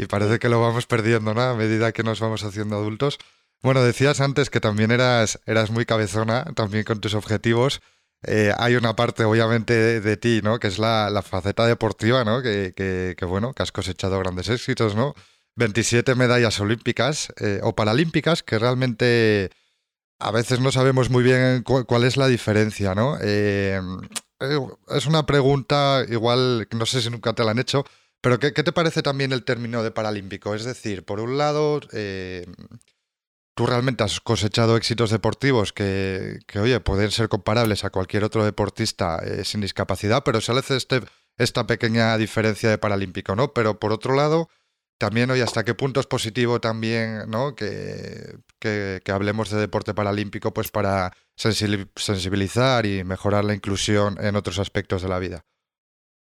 parece 0.08 0.38
que 0.38 0.49
lo 0.49 0.61
vamos 0.61 0.87
perdiendo, 0.87 1.34
¿no? 1.34 1.42
A 1.42 1.54
medida 1.54 1.92
que 1.92 2.02
nos 2.02 2.20
vamos 2.20 2.44
haciendo 2.44 2.76
adultos. 2.76 3.18
Bueno, 3.62 3.82
decías 3.82 4.20
antes 4.20 4.50
que 4.50 4.61
también 4.61 4.90
eras, 4.90 5.40
eras 5.46 5.70
muy 5.70 5.84
cabezona, 5.84 6.44
también 6.56 6.84
con 6.84 7.00
tus 7.00 7.14
objetivos. 7.14 7.80
Eh, 8.25 8.52
hay 8.56 8.76
una 8.76 8.96
parte, 8.96 9.25
obviamente, 9.25 10.00
de, 10.00 10.16
ti, 10.16 10.40
¿no? 10.42 10.58
Que 10.58 10.68
es 10.68 10.78
la, 10.78 11.22
faceta 11.22 11.66
deportiva, 11.66 12.25
¿no? 12.25 12.42
Que, 12.42 12.72
que, 12.75 13.25
bueno, 13.25 13.52
que 13.52 13.62
has 13.62 13.72
cosechado 13.72 14.18
grandes 14.18 14.49
éxitos, 14.49 14.94
¿no? 14.94 15.14
27 15.56 16.14
medallas 16.14 16.58
olímpicas 16.61 17.32
eh, 17.38 17.61
o 17.62 17.75
paralímpicas 17.75 18.42
que 18.42 18.58
realmente 18.58 19.50
a 20.18 20.30
veces 20.30 20.61
no 20.61 20.72
sabemos 20.72 21.11
muy 21.11 21.22
bien 21.22 21.62
cuál 21.62 22.04
es 22.04 22.16
la 22.16 22.28
diferencia, 22.28 22.94
¿no? 22.94 23.18
Eh, 23.20 23.80
es 24.88 25.06
una 25.06 25.26
pregunta, 25.26 26.04
igual, 26.08 26.68
no 26.72 26.87
sé 26.87 27.02
si 27.02 27.11
nunca 27.11 27.32
te 27.32 27.44
la 27.44 27.52
han 27.52 27.58
hecho, 27.58 27.84
pero 28.23 28.38
¿qué, 28.38 28.52
te 28.52 28.73
parece 28.73 29.02
también 29.02 29.33
el 29.33 29.45
término 29.45 29.83
de 29.83 29.91
paralímpico? 29.91 30.55
Es 30.55 30.64
decir, 30.64 31.05
por 31.05 31.21
un 31.21 31.37
lado, 31.37 31.81
eh, 31.93 32.47
tú 33.55 33.67
realmente 33.67 34.05
has 34.05 34.21
cosechado 34.21 34.76
éxitos 34.76 35.11
deportivos 35.11 35.73
que, 35.73 36.38
oye, 36.55 36.81
pueden 36.81 37.11
ser 37.11 37.29
comparables 37.29 37.85
a 37.85 37.91
cualquier 37.91 38.25
otro 38.25 38.45
deportista 38.45 39.21
sin 39.45 39.61
discapacidad, 39.61 40.23
pero 40.25 40.41
se 40.41 40.52
hace 40.52 40.76
este, 40.76 41.00
esta 41.37 41.67
pequeña 41.67 42.17
diferencia 42.17 42.71
de 42.71 42.79
paralímpico, 42.79 43.37
¿no? 43.37 43.52
Pero 43.52 43.79
por 43.81 43.93
otro 43.93 44.14
lado, 44.14 44.49
también, 44.99 45.31
oye, 45.33 45.43
hasta 45.43 45.64
qué 45.64 45.75
punto 45.75 45.99
es 45.99 46.07
positivo 46.07 46.61
también, 46.61 47.29
¿no? 47.29 47.57
Que, 47.57 48.38
que, 48.61 49.02
hablemos 49.09 49.50
de 49.50 49.59
deporte 49.59 49.95
paralímpico, 49.95 50.55
pues 50.55 50.71
para 50.71 51.12
sensibilizar 51.35 52.87
y 52.87 53.02
mejorar 53.02 53.45
la 53.45 53.55
inclusión 53.55 54.17
en 54.21 54.37
otros 54.37 54.61
aspectos 54.61 55.02
de 55.02 55.09
la 55.09 55.19
vida. 55.19 55.45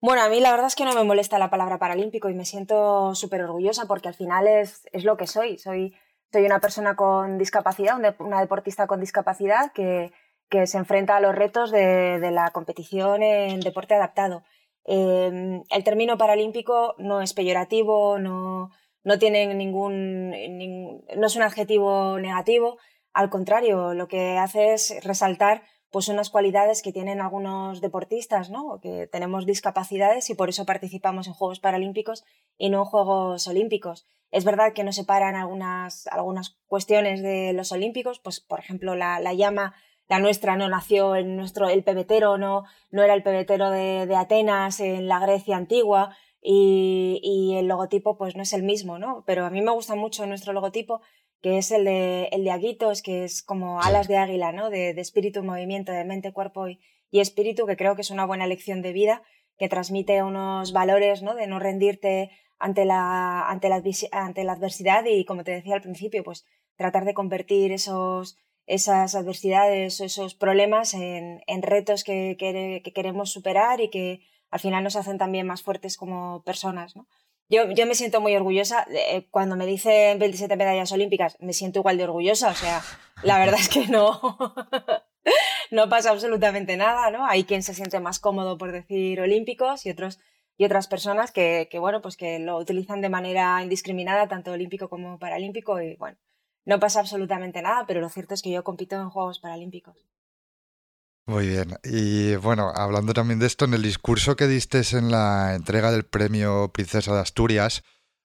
Bueno, 0.01 0.23
a 0.23 0.29
mí 0.29 0.41
la 0.41 0.51
verdad 0.51 0.67
es 0.67 0.75
que 0.75 0.85
no 0.85 0.95
me 0.95 1.05
molesta 1.05 1.39
la 1.39 1.51
palabra 1.51 1.79
paralímpico 1.79 2.29
y 2.29 2.35
me 2.35 2.45
siento 2.45 3.15
súper 3.15 3.43
orgullosa 3.43 3.87
porque 3.87 4.09
al 4.09 4.15
final 4.15 4.47
es, 4.47 4.87
es, 4.93 5.05
lo 5.05 5.17
que 5.17 5.27
soy. 5.27 5.59
soy. 5.59 5.95
Soy 6.33 6.45
una 6.45 6.61
persona 6.61 6.97
con 6.97 7.39
discapacidad, 7.39 7.97
una 8.19 8.41
deportista 8.41 8.87
con 8.87 9.01
discapacidad 9.01 9.73
que, 9.73 10.13
que 10.49 10.67
se 10.67 10.79
enfrenta 10.79 11.17
a 11.17 11.21
los 11.21 11.35
retos 11.35 11.71
de, 11.71 12.19
la 12.31 12.51
competición 12.51 13.23
en 13.23 13.61
deporte 13.61 13.95
adaptado. 13.95 14.45
Em, 14.85 15.63
el 15.71 15.85
término 15.85 16.19
paralímpico 16.19 16.95
no 16.99 17.21
es 17.21 17.33
peyorativo, 17.35 18.19
no, 18.19 18.71
no 19.03 19.19
tiene 19.19 19.55
ningún, 19.55 20.31
no 20.31 21.27
es 21.27 21.37
un 21.37 21.43
adjetivo 21.43 22.19
negativo, 22.19 22.79
al 23.13 23.31
contrario, 23.31 23.95
lo 23.95 24.09
que 24.09 24.39
hace 24.39 24.75
es 24.75 24.95
resaltar 25.05 25.63
pues 25.95 26.09
unas 26.09 26.29
cualidades 26.29 26.83
que 26.83 26.93
tienen 26.93 27.21
algunos 27.21 27.81
deportistas, 27.81 28.51
¿no? 28.51 28.81
que 28.81 29.07
tenemos 29.07 29.47
discapacidades 29.47 30.29
y 30.29 30.35
por 30.35 30.49
eso 30.49 30.67
participamos 30.67 31.29
en 31.29 31.35
Juegos 31.35 31.61
Paralímpicos 31.61 32.25
y 32.59 32.69
no 32.69 32.81
en 32.81 32.85
Juegos 32.87 33.47
Olímpicos. 33.47 34.05
Es 34.33 34.45
verdad 34.45 34.73
que 34.73 34.83
nos 34.83 34.97
separan 34.97 35.37
algunas, 35.37 36.09
algunas 36.09 36.59
cuestiones 36.67 37.23
de 37.23 37.53
los 37.53 37.71
Olímpicos, 37.71 38.19
pues 38.19 38.41
por 38.41 38.59
ejemplo 38.59 38.97
la, 38.97 39.21
la 39.21 39.35
llama 39.35 39.77
la 40.09 40.19
nuestra 40.19 40.57
no 40.57 40.69
nació 40.69 41.15
en 41.15 41.37
nuestro, 41.37 41.69
el 41.69 41.85
pebetero 41.85 42.39
no, 42.39 42.65
no 42.91 43.05
era 43.05 43.15
el 43.15 43.23
pebetero 43.23 43.71
de, 43.71 44.07
de 44.07 44.17
Atenas 44.17 44.81
en 44.81 45.07
la 45.07 45.21
Grecia 45.21 45.57
antigua 45.57 46.17
y, 46.43 47.21
y, 47.23 47.57
el 47.57 47.69
logotipo 47.69 48.19
pues 48.19 48.35
no 48.35 48.43
es 48.43 48.53
el 48.53 48.65
mismo, 48.65 48.99
¿no? 48.99 49.23
Pero 49.29 49.47
a 49.47 49.51
mí 49.51 49.63
me 49.63 49.71
gusta 49.71 49.95
mucho 49.95 50.27
nuestro 50.27 50.53
logotipo, 50.53 51.03
que 51.45 51.59
es 51.59 51.71
el 51.73 51.85
de, 51.85 52.31
el 52.33 52.43
de 52.43 52.53
Aguitos, 52.53 53.03
que 53.03 53.25
es 53.25 53.43
como 53.43 53.83
alas 53.83 54.09
de 54.09 54.17
águila, 54.17 54.51
¿no? 54.51 54.71
De, 54.71 54.95
de 54.95 55.01
espíritu, 55.03 55.45
movimiento, 55.45 55.93
de 55.93 56.03
mente, 56.03 56.33
cuerpo 56.33 56.69
y, 56.69 56.81
y, 57.11 57.21
espíritu, 57.21 57.67
que 57.67 57.77
creo 57.77 57.95
que 57.97 58.01
es 58.01 58.11
una 58.11 58.25
buena 58.25 58.47
lección 58.47 58.81
de 58.81 58.95
vida, 58.95 59.23
que 59.59 59.69
transmite 59.69 60.23
unos 60.23 60.73
valores, 60.73 61.23
¿no? 61.23 61.35
De 61.35 61.47
no 61.47 61.59
rendirte 61.59 62.31
ante 62.59 62.87
la, 62.87 63.47
ante 63.47 63.69
la, 63.69 63.83
ante 64.13 64.43
la 64.43 64.53
adversidad 64.53 65.05
y, 65.05 65.27
como 65.27 65.45
te 65.45 65.51
decía 65.51 65.75
al 65.75 65.83
principio, 65.83 66.25
pues 66.25 66.47
tratar 66.77 67.05
de 67.05 67.13
convertir 67.13 67.73
esos 67.73 68.39
esas 68.67 69.15
adversidades 69.15 70.01
o 70.01 70.05
esos 70.07 70.35
problemas 70.35 70.95
en, 70.95 71.43
en 71.47 71.61
retos 71.61 72.05
que, 72.05 72.37
que, 72.39 72.93
queremos 72.95 73.31
superar 73.31 73.83
y 73.83 73.91
que 73.91 74.23
al 74.51 74.61
final 74.61 74.83
nos 74.83 74.97
hacen 74.97 75.19
también 75.19 75.47
más 75.47 75.63
fuertes 75.63 75.99
como 75.99 76.43
personas. 76.43 76.97
¿no? 76.97 77.07
Yo, 77.49 77.71
yo 77.71 77.87
me 77.87 77.95
siento 77.95 78.21
muy 78.21 78.35
orgullosa. 78.35 78.87
Eh, 78.91 79.27
cuando 79.31 79.57
me 79.57 79.67
dicen 79.67 80.19
27 80.19 80.57
medallas 80.57 80.93
olímpicas, 80.93 81.37
me 81.41 81.53
siento 81.53 81.81
igual 81.81 81.99
de 81.99 82.05
orgullosa. 82.05 82.51
O 82.51 82.55
sea, 82.55 82.83
la 83.23 83.39
verdad 83.39 83.61
es 83.61 83.69
que 83.69 83.87
no, 83.89 84.21
no 85.71 85.89
pasa 85.89 86.11
absolutamente 86.11 86.77
nada. 86.77 87.11
¿no? 87.11 87.27
Hay 87.27 87.45
quien 87.45 87.63
se 87.63 87.75
siente 87.75 88.01
más 88.01 88.19
cómodo 88.19 88.59
por 88.59 88.73
decir 88.73 89.21
olímpicos 89.21 89.87
y 89.87 89.91
otros 89.91 90.21
y 90.57 90.65
otras 90.65 90.87
personas 90.87 91.33
que, 91.33 91.69
que, 91.71 91.79
bueno, 91.79 92.01
pues 92.01 92.17
que 92.17 92.39
lo 92.39 92.59
utilizan 92.59 93.01
de 93.01 93.09
manera 93.09 93.61
indiscriminada, 93.63 94.29
tanto 94.29 94.53
olímpico 94.53 94.89
como 94.89 95.19
paralímpico, 95.19 95.81
y 95.81 95.97
bueno, 95.97 96.17
no 96.65 96.79
pasa 96.79 97.01
absolutamente 97.01 97.61
nada, 97.63 97.85
pero 97.87 98.01
lo 98.01 98.09
cierto 98.09 98.35
es 98.35 98.43
que 98.43 98.51
yo 98.51 98.65
compito 98.65 98.97
en 98.97 99.11
Juegos 99.11 99.41
Paralímpicos. 99.41 100.07
Muy 101.27 101.49
bien. 101.49 101.79
Y 101.85 102.37
bueno, 102.37 102.71
hablando 102.75 103.15
también 103.15 103.39
de 103.39 103.47
esto, 103.47 103.65
en 103.65 103.75
el 103.75 103.83
discurso 103.83 104.37
que 104.37 104.47
diste 104.47 104.83
en 104.93 105.11
la 105.11 105.55
entrega 105.55 105.91
del 105.91 106.05
premio 106.05 106.71
Princesa 106.73 107.15
de 107.15 107.21
Asturias, 107.21 107.83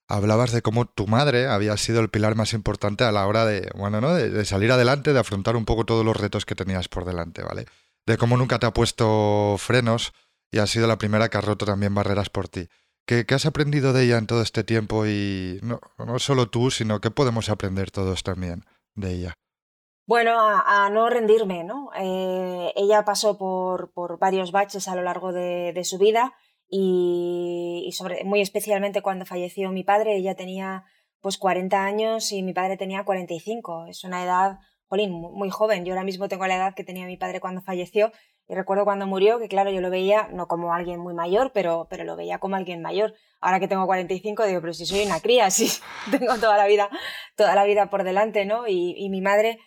hablabas 0.09 0.51
de 0.51 0.61
cómo 0.61 0.85
tu 0.85 1.07
madre 1.07 1.47
había 1.47 1.77
sido 1.77 2.01
el 2.01 2.09
pilar 2.09 2.35
más 2.35 2.53
importante 2.53 3.05
a 3.05 3.11
la 3.13 3.25
hora 3.25 3.45
de, 3.45 3.71
bueno, 3.75 4.01
¿no? 4.01 4.13
de, 4.13 4.43
salir 4.43 4.71
adelante, 4.71 5.13
de 5.13 5.19
afrontar 5.19 5.55
un 5.55 5.63
poco 5.63 5.85
todos 5.85 6.03
los 6.03 6.17
retos 6.17 6.45
que 6.45 6.55
tenías 6.55 6.89
por 6.89 7.05
delante, 7.05 7.41
¿vale? 7.41 7.67
De 8.05 8.17
cómo 8.17 8.35
nunca 8.35 8.59
te 8.59 8.65
ha 8.65 8.73
puesto 8.73 9.55
frenos 9.57 10.11
y 10.51 10.57
ha 10.57 10.67
sido 10.67 10.87
la 10.87 10.97
primera 10.97 11.29
que 11.29 11.37
ha 11.37 11.41
roto 11.41 11.65
también 11.65 11.93
barreras 11.93 12.29
por 12.29 12.49
ti. 12.49 12.67
¿Qué, 13.05 13.25
has 13.29 13.45
aprendido 13.45 13.93
de 13.93 14.03
ella 14.03 14.17
en 14.17 14.27
todo 14.27 14.41
este 14.41 14.63
tiempo? 14.63 15.07
Y 15.07 15.59
no, 15.63 15.79
no 15.97 16.19
solo 16.19 16.49
tú, 16.49 16.69
sino 16.69 16.99
que 16.99 17.11
podemos 17.11 17.49
aprender 17.49 17.91
todos 17.91 18.23
también 18.23 18.65
de 18.95 19.13
ella. 19.13 19.33
Bueno, 20.09 20.39
a, 20.39 20.89
no 20.89 21.07
rendirme, 21.07 21.63
¿no? 21.63 21.91
Eh, 21.95 22.73
ella 22.75 23.05
pasó 23.05 23.37
por, 23.37 23.91
varios 24.17 24.51
baches 24.51 24.87
a 24.87 24.95
lo 24.95 25.03
largo 25.03 25.31
de, 25.31 25.79
su 25.83 25.99
vida 25.99 26.33
y, 26.67 27.87
sobre, 27.93 28.23
muy 28.23 28.41
especialmente 28.41 29.03
cuando 29.03 29.27
falleció 29.27 29.69
mi 29.69 29.83
padre, 29.83 30.15
ella 30.15 30.33
tenía 30.33 30.83
pues 31.21 31.37
40 31.37 31.85
años 31.85 32.31
y 32.31 32.41
mi 32.41 32.53
padre 32.53 32.75
tenía 32.75 33.05
45. 33.05 33.85
Es 33.85 34.03
una 34.03 34.23
edad, 34.23 34.57
jolín, 34.87 35.11
muy 35.11 35.51
joven. 35.51 35.85
Yo 35.85 35.93
ahora 35.93 36.03
mismo 36.03 36.27
tengo 36.27 36.47
la 36.47 36.55
edad 36.55 36.73
que 36.73 36.83
tenía 36.83 37.05
mi 37.05 37.17
padre 37.17 37.39
cuando 37.39 37.61
falleció 37.61 38.11
y 38.47 38.55
recuerdo 38.55 38.85
cuando 38.85 39.05
murió 39.05 39.37
que, 39.37 39.47
claro, 39.47 39.69
yo 39.69 39.79
lo 39.79 39.91
veía 39.91 40.27
no 40.31 40.47
como 40.47 40.73
alguien 40.73 40.99
muy 40.99 41.13
mayor, 41.13 41.51
pero, 41.53 41.85
pero 41.87 42.03
lo 42.03 42.15
veía 42.15 42.39
como 42.39 42.55
alguien 42.55 42.81
mayor. 42.81 43.13
Ahora 43.41 43.59
que 43.59 43.67
tengo 43.67 43.85
45, 43.85 44.43
digo, 44.47 44.59
pero 44.59 44.73
si 44.73 44.87
soy 44.87 45.05
una 45.05 45.19
cría, 45.19 45.51
sí, 45.51 45.69
tengo 46.09 46.33
toda 46.39 46.57
la 46.57 46.65
vida, 46.65 46.89
toda 47.35 47.53
la 47.53 47.63
vida 47.63 47.91
por 47.91 48.03
delante, 48.03 48.47
¿no? 48.47 48.67
Y 48.67 49.07
mi 49.11 49.21
madre, 49.21 49.59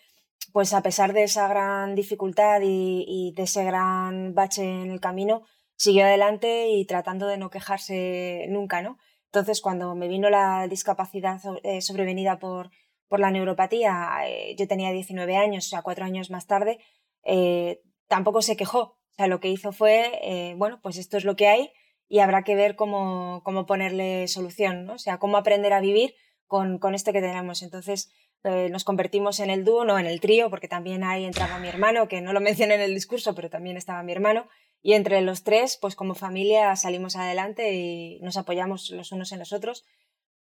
pues 0.53 0.73
a 0.73 0.83
pesar 0.83 1.13
de 1.13 1.23
esa 1.23 1.47
gran 1.47 1.95
dificultad 1.95 2.61
y, 2.63 3.33
de 3.35 3.43
ese 3.43 3.65
gran 3.65 4.35
bache 4.35 4.63
en 4.63 4.91
el 4.91 5.01
camino, 5.01 5.41
siguió 5.75 6.05
adelante 6.05 6.69
y 6.69 6.85
tratando 6.85 7.27
de 7.27 7.37
no 7.37 7.49
quejarse 7.49 8.45
nunca, 8.49 8.83
¿no? 8.83 8.99
Entonces, 9.25 9.61
cuando 9.61 9.95
me 9.95 10.07
vino 10.07 10.29
la 10.29 10.67
discapacidad 10.67 11.41
eh, 11.63 11.81
sobrevenida 11.81 12.37
por, 12.37 12.69
por 13.07 13.19
la 13.19 13.31
neuropatía, 13.31 14.11
eh, 14.27 14.55
yo 14.55 14.67
tenía 14.67 14.91
19 14.91 15.35
años, 15.37 15.65
o 15.65 15.69
sea, 15.69 15.81
cuatro 15.81 16.05
años 16.05 16.29
más 16.29 16.45
tarde, 16.45 16.77
eh, 17.23 17.81
tampoco 18.07 18.43
se 18.43 18.55
quejó. 18.55 18.79
O 18.79 19.15
sea, 19.17 19.25
lo 19.25 19.39
que 19.39 19.49
hizo 19.49 19.71
fue, 19.71 20.53
bueno, 20.57 20.79
pues 20.83 20.97
esto 20.97 21.17
es 21.17 21.23
lo 21.25 21.35
que 21.35 21.47
hay 21.47 21.71
y 22.07 22.19
habrá 22.19 22.43
que 22.43 22.55
ver 22.55 22.75
cómo, 22.75 23.41
cómo 23.43 23.65
ponerle 23.65 24.27
solución, 24.27 24.85
¿no? 24.85 24.93
O 24.93 24.99
sea, 24.99 25.17
cómo 25.17 25.37
aprender 25.37 25.73
a 25.73 25.81
vivir 25.81 26.13
con, 26.45 26.77
con 26.77 26.93
esto 26.93 27.11
que 27.11 27.21
tenemos. 27.21 27.63
Entonces, 27.63 28.11
eh, 28.43 28.69
nos 28.69 28.83
convertimos 28.83 29.39
en 29.39 29.49
el 29.49 29.63
dúo, 29.63 29.85
no 29.85 29.97
en 29.97 30.05
el 30.05 30.19
trío, 30.19 30.49
porque 30.49 30.67
también 30.67 31.03
ahí 31.03 31.23
entraba 31.23 31.59
mi 31.59 31.69
hermano, 31.69 32.07
que 32.09 32.21
no 32.21 32.33
lo 32.33 32.41
mencioné 32.41 32.75
en 32.75 32.81
el 32.81 32.93
discurso, 32.93 33.33
pero 33.35 33.49
también 33.49 33.77
estaba 33.77 34.03
mi 34.03 34.11
hermano. 34.11 34.47
Y 34.81 34.93
entre 34.93 35.21
los 35.21 35.43
tres, 35.43 35.77
pues 35.79 35.95
como 35.95 36.13
familia 36.13 36.75
salimos 36.75 37.15
adelante 37.15 37.73
y 37.73 38.19
nos 38.19 38.35
apoyamos 38.35 38.89
los 38.89 39.13
unos 39.13 39.31
en 39.31 39.39
los 39.39 39.53
otros. 39.53 39.85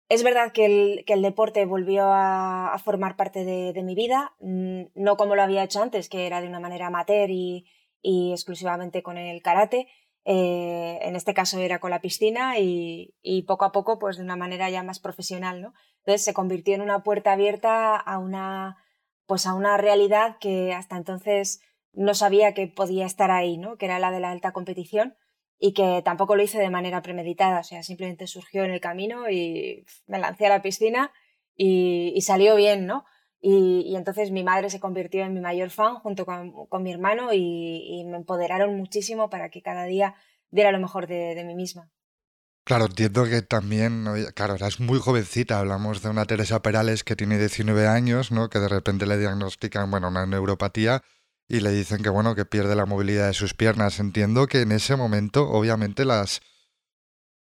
es 0.09 0.23
verdad 0.23 0.53
que 0.53 1.05
el, 1.07 1.23
deporte 1.23 1.65
volvió 1.65 2.05
a, 2.07 2.79
formar 2.85 3.17
parte 3.17 3.45
de, 3.45 3.83
mi 3.83 3.95
vida, 3.95 4.35
mm, 4.41 4.83
no 4.95 5.17
como 5.17 5.35
lo 5.35 5.43
había 5.43 5.65
hecho 5.65 5.83
antes, 5.83 6.09
que 6.09 6.27
era 6.27 6.41
de 6.41 6.49
una 6.49 6.61
manera 6.61 6.89
amateur 6.89 7.31
y, 7.31 7.67
exclusivamente 8.03 9.03
con 9.03 9.19
el 9.19 9.43
karate. 9.43 9.89
Eh, 10.29 10.99
en 11.03 11.15
este 11.15 11.35
caso 11.35 11.61
era 11.61 11.79
con 11.79 11.93
la 11.93 12.01
piscina 12.01 12.59
y, 12.59 13.15
poco 13.47 13.65
a 13.65 13.71
poco, 13.71 14.01
pues 14.01 14.17
de 14.17 14.25
una 14.25 14.35
manera 14.35 14.69
ya 14.69 14.83
más 14.83 14.99
profesional, 14.99 15.63
¿no? 15.63 15.73
Entonces 15.99 16.25
se 16.25 16.35
convirtió 16.35 16.75
en 16.75 16.83
una 16.83 17.05
puerta 17.05 17.33
abierta 17.33 17.97
a 17.97 18.19
una, 18.19 18.77
pues 19.27 19.47
a 19.47 19.55
una 19.55 19.77
realidad 19.77 20.39
que 20.41 20.73
hasta 20.75 20.97
entonces 20.97 21.61
no 21.93 22.13
sabía 22.15 22.55
que 22.55 22.67
podía 22.67 23.07
estar 23.07 23.31
ahí, 23.31 23.57
¿no? 23.57 23.77
Que 23.77 23.87
era 23.87 24.01
la 24.01 24.11
de 24.11 24.19
la 24.19 24.33
alta 24.33 24.53
competición 24.53 25.17
y 25.61 25.75
que 25.75 26.03
tampoco 26.05 26.35
lo 26.35 26.43
hice 26.43 26.59
de 26.59 26.71
manera 26.71 27.03
premeditada, 27.03 27.61
o 27.61 27.65
sea, 27.65 27.85
simplemente 27.85 28.27
surgió 28.27 28.65
en 28.65 28.73
el 28.73 28.81
camino 28.81 29.31
y 29.31 29.87
me 30.09 30.19
lancé 30.19 30.47
a 30.47 30.51
la 30.51 30.63
piscina 30.63 31.13
y, 31.55 32.21
salió 32.23 32.57
bien, 32.57 32.87
¿no? 32.87 33.05
Y, 33.49 33.95
entonces 33.95 34.33
mi 34.33 34.43
madre 34.43 34.71
se 34.71 34.81
convirtió 34.81 35.25
en 35.25 35.33
mi 35.33 35.39
mayor 35.39 35.71
fan 35.71 36.01
junto 36.01 36.27
con, 36.27 36.83
mi 36.83 36.93
hermano 36.93 37.33
y, 37.33 38.03
me 38.05 38.17
empoderaron 38.17 38.77
muchísimo 38.77 39.31
para 39.31 39.51
que 39.51 39.63
cada 39.63 39.85
día 39.85 40.17
diera 40.51 40.73
lo 40.73 40.81
mejor 40.81 41.07
de, 41.07 41.45
mí 41.47 41.55
misma. 41.55 41.89
Claro, 42.65 42.87
entiendo 42.87 43.23
que 43.27 43.43
también, 43.43 44.05
claro, 44.35 44.57
eras 44.57 44.81
muy 44.81 44.99
jovencita, 44.99 45.61
hablamos 45.61 46.03
de 46.03 46.09
una 46.09 46.25
Teresa 46.25 46.61
Perales 46.61 47.05
que 47.05 47.15
tiene 47.15 47.39
19 47.39 47.87
años, 47.87 48.33
¿no? 48.33 48.51
Que 48.51 48.59
de 48.59 48.67
repente 48.67 49.07
le 49.07 49.17
diagnostican, 49.17 49.93
bueno, 49.93 50.09
una 50.09 50.27
neuropatía 50.27 51.05
y 51.47 51.61
le 51.61 51.71
dicen 51.71 52.03
que 52.03 52.09
bueno, 52.09 52.35
que 52.35 52.47
pierde 52.47 52.75
la 52.75 52.85
movilidad 52.85 53.29
de 53.29 53.35
sus 53.35 53.55
piernas. 53.55 54.01
Entiendo 54.01 54.49
que 54.49 54.63
en 54.63 54.73
ese 54.73 54.97
momento, 54.97 55.49
obviamente, 55.49 56.05
las, 56.05 56.41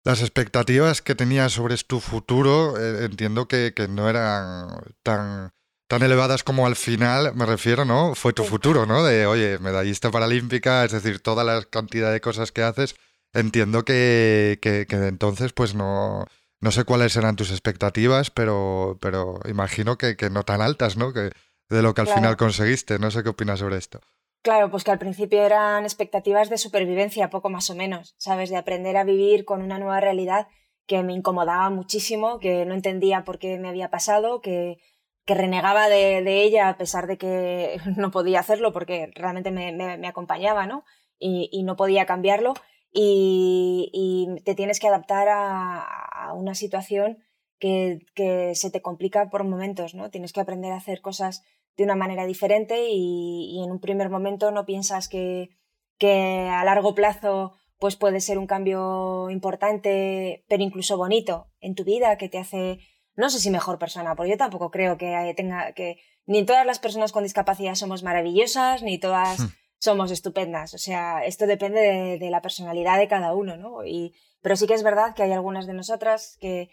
las 0.02 0.20
expectativas 0.20 1.00
que 1.00 1.14
tenías 1.14 1.52
sobre 1.52 1.76
tu 1.76 2.00
futuro, 2.00 2.76
eh, 2.76 3.04
entiendo 3.04 3.46
que, 3.46 3.72
que, 3.72 3.86
no 3.86 4.08
eran 4.08 4.68
tan, 5.04 5.52
tan 5.92 6.02
elevadas 6.02 6.42
como 6.42 6.66
al 6.66 6.74
final, 6.74 7.34
me 7.34 7.44
refiero, 7.44 7.84
¿no? 7.84 8.14
Fue 8.14 8.32
tu 8.32 8.44
futuro, 8.44 8.86
¿no? 8.86 9.04
De, 9.04 9.26
oye, 9.26 9.58
medallista 9.58 10.10
paralímpica, 10.10 10.86
es 10.86 10.92
decir, 10.92 11.20
toda 11.20 11.44
la 11.44 11.60
cantidad 11.64 12.10
de 12.10 12.22
cosas 12.22 12.50
que 12.50 12.62
haces. 12.62 12.96
Entiendo 13.34 13.84
que, 13.84 14.58
que, 14.62 14.86
que 14.86 14.96
entonces, 14.96 15.52
pues 15.52 15.74
no, 15.74 16.24
no 16.60 16.70
sé 16.70 16.84
cuáles 16.84 17.14
eran 17.16 17.36
tus 17.36 17.50
expectativas, 17.50 18.30
pero, 18.30 18.96
pero 19.02 19.38
imagino 19.46 19.98
que, 19.98 20.16
que 20.16 20.30
no 20.30 20.44
tan 20.44 20.62
altas, 20.62 20.96
¿no? 20.96 21.12
Que, 21.12 21.30
de 21.68 21.82
lo 21.82 21.92
que 21.92 22.00
al 22.00 22.08
final 22.08 22.38
conseguiste. 22.38 22.98
No 22.98 23.10
sé 23.10 23.22
qué 23.22 23.28
opinas 23.28 23.58
sobre 23.58 23.76
esto. 23.76 24.00
Claro, 24.40 24.70
pues 24.70 24.84
que 24.84 24.92
al 24.92 24.98
principio 24.98 25.42
eran 25.42 25.84
expectativas 25.84 26.48
de 26.48 26.56
supervivencia, 26.56 27.28
poco 27.28 27.50
más 27.50 27.68
o 27.68 27.74
menos, 27.74 28.14
¿sabes? 28.16 28.48
De 28.48 28.56
aprender 28.56 28.96
a 28.96 29.04
vivir 29.04 29.44
con 29.44 29.60
una 29.60 29.78
nueva 29.78 30.00
realidad 30.00 30.48
que 30.86 31.02
me 31.02 31.12
incomodaba 31.12 31.68
muchísimo, 31.68 32.38
que 32.38 32.64
no 32.64 32.72
entendía 32.72 33.24
por 33.24 33.38
qué 33.38 33.58
me 33.58 33.68
había 33.68 33.90
pasado, 33.90 34.40
que, 34.40 34.78
que 35.24 35.34
renegaba 35.34 35.88
de, 35.88 36.42
ella 36.42 36.68
a 36.68 36.76
pesar 36.76 37.06
de 37.06 37.18
que 37.18 37.78
no 37.96 38.10
podía 38.10 38.40
hacerlo 38.40 38.72
porque 38.72 39.10
realmente 39.14 39.50
me, 39.50 40.06
acompañaba, 40.06 40.66
¿no? 40.66 40.84
Y, 41.18 41.62
no 41.62 41.76
podía 41.76 42.06
cambiarlo. 42.06 42.54
Y, 42.92 44.28
te 44.44 44.54
tienes 44.54 44.80
que 44.80 44.88
adaptar 44.88 45.28
a, 45.30 46.32
una 46.34 46.54
situación 46.54 47.18
que, 47.58 48.00
que, 48.14 48.54
se 48.54 48.70
te 48.70 48.82
complica 48.82 49.30
por 49.30 49.44
momentos, 49.44 49.94
¿no? 49.94 50.10
Tienes 50.10 50.32
que 50.32 50.40
aprender 50.40 50.72
a 50.72 50.76
hacer 50.76 51.00
cosas 51.00 51.44
de 51.76 51.84
una 51.84 51.96
manera 51.96 52.26
diferente 52.26 52.88
y, 52.90 53.62
en 53.64 53.70
un 53.70 53.80
primer 53.80 54.10
momento 54.10 54.50
no 54.50 54.66
piensas 54.66 55.08
que, 55.08 55.50
que, 55.98 56.48
a 56.50 56.64
largo 56.64 56.94
plazo 56.94 57.52
pues 57.78 57.96
puede 57.96 58.20
ser 58.20 58.38
un 58.38 58.46
cambio 58.46 59.28
importante, 59.28 60.44
pero 60.48 60.62
incluso 60.62 60.96
bonito 60.96 61.48
en 61.58 61.74
tu 61.74 61.82
vida, 61.82 62.16
que 62.16 62.28
te 62.28 62.38
hace, 62.38 62.78
no 63.14 63.30
sé 63.30 63.38
si 63.40 63.50
mejor 63.50 63.78
persona, 63.78 64.14
porque 64.14 64.30
yo 64.30 64.36
tampoco 64.36 64.70
creo 64.70 64.96
que 64.96 65.34
tenga 65.36 65.72
que, 65.72 65.98
ni 66.26 66.44
todas 66.44 66.66
las 66.66 66.78
personas 66.78 67.12
con 67.12 67.22
discapacidad 67.22 67.74
somos 67.74 68.02
maravillosas, 68.02 68.82
ni 68.82 68.98
todas 68.98 69.40
hmm. 69.40 69.52
somos 69.78 70.10
estupendas. 70.10 70.74
O 70.74 70.78
sea, 70.78 71.24
esto 71.24 71.46
depende 71.46 72.18
de, 72.18 72.30
la 72.30 72.40
personalidad 72.40 72.98
de 72.98 73.08
cada 73.08 73.34
uno, 73.34 73.56
¿no? 73.56 73.84
Y, 73.84 74.14
pero 74.40 74.56
sí 74.56 74.66
que 74.66 74.74
es 74.74 74.82
verdad 74.82 75.14
que 75.14 75.22
hay 75.22 75.32
algunas 75.32 75.66
de 75.66 75.74
nosotras 75.74 76.36
que, 76.40 76.70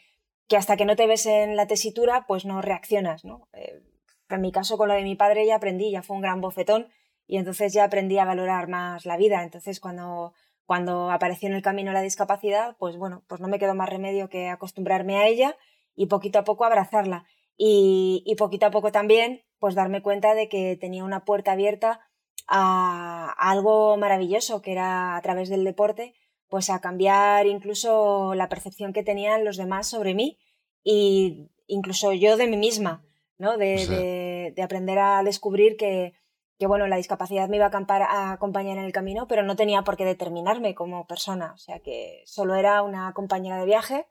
que 0.47 0.57
hasta 0.57 0.77
que 0.77 0.85
no 0.85 0.95
te 0.95 1.07
ves 1.07 1.25
en 1.25 1.55
la 1.55 1.67
tesitura, 1.67 2.25
pues 2.27 2.45
no 2.45 2.61
reaccionas, 2.61 3.25
¿no? 3.25 3.47
Eh, 3.53 3.83
en 4.29 4.41
mi 4.41 4.51
caso, 4.51 4.77
con 4.77 4.87
lo 4.87 4.93
de 4.93 5.03
mi 5.03 5.15
padre 5.15 5.45
ya 5.45 5.55
aprendí, 5.55 5.91
ya 5.91 6.03
fue 6.03 6.15
un 6.15 6.21
gran 6.21 6.39
bofetón 6.39 6.89
y 7.25 7.37
entonces 7.37 7.73
ya 7.73 7.83
aprendí 7.83 8.17
a 8.19 8.25
valorar 8.25 8.67
más 8.67 9.05
la 9.05 9.17
vida. 9.17 9.43
Entonces, 9.43 9.79
cuando, 9.79 10.33
cuando 10.65 11.11
apareció 11.11 11.49
en 11.49 11.55
el 11.55 11.63
camino 11.63 11.91
la 11.91 12.01
discapacidad, 12.01 12.77
pues 12.77 12.95
bueno, 12.95 13.23
pues 13.27 13.41
no 13.41 13.47
me 13.47 13.59
quedó 13.59 13.73
más 13.73 13.89
remedio 13.89 14.29
que 14.29 14.49
acostumbrarme 14.49 15.17
a 15.17 15.27
ella 15.27 15.57
y 15.99 16.05
poquito 16.05 16.39
a 16.39 16.45
poco 16.45 16.63
abrazarla. 16.63 17.25
Y, 17.57 18.23
y 18.25 18.35
poquito 18.35 18.65
a 18.65 18.71
poco 18.71 18.89
también, 18.89 19.41
pues 19.59 19.75
darme 19.75 20.01
cuenta 20.01 20.33
de 20.33 20.47
que 20.47 20.77
tenía 20.79 21.03
una 21.03 21.25
puerta 21.25 21.51
abierta 21.51 21.99
a, 22.47 23.35
a 23.37 23.51
algo 23.51 23.97
maravilloso, 23.97 24.61
que 24.61 24.71
era 24.71 25.17
a 25.17 25.21
través 25.21 25.49
del 25.49 25.65
deporte, 25.65 26.13
pues 26.47 26.69
a 26.69 26.79
cambiar 26.79 27.47
incluso 27.47 28.33
la 28.33 28.47
percepción 28.47 28.93
que 28.93 29.03
tenían 29.03 29.43
los 29.43 29.57
demás 29.57 29.87
sobre 29.87 30.13
mí 30.13 30.39
y 30.85 31.49
incluso 31.67 32.13
yo 32.13 32.37
de 32.37 32.47
mí 32.47 32.55
misma. 32.55 33.03
¿no? 33.37 33.57
De, 33.57 34.53
de, 34.55 34.63
aprender 34.63 34.99
a 34.99 35.21
descubrir 35.23 35.75
que, 35.75 36.13
que, 36.59 36.67
bueno, 36.67 36.87
la 36.87 36.97
discapacidad 36.97 37.49
me 37.49 37.57
iba 37.57 37.71
a, 37.71 38.31
acompañar 38.31 38.77
en 38.77 38.85
el 38.85 38.93
camino, 38.93 39.27
pero 39.27 39.43
no 39.43 39.57
tenía 39.57 39.81
por 39.81 39.97
qué 39.97 40.05
determinarme 40.05 40.75
como 40.75 41.07
persona. 41.07 41.51
O 41.53 41.57
sea, 41.57 41.79
que 41.79 42.21
solo 42.25 42.55
era 42.55 42.83
una 42.83 43.11
compañera 43.13 43.57
de 43.57 43.65
viaje 43.65 44.05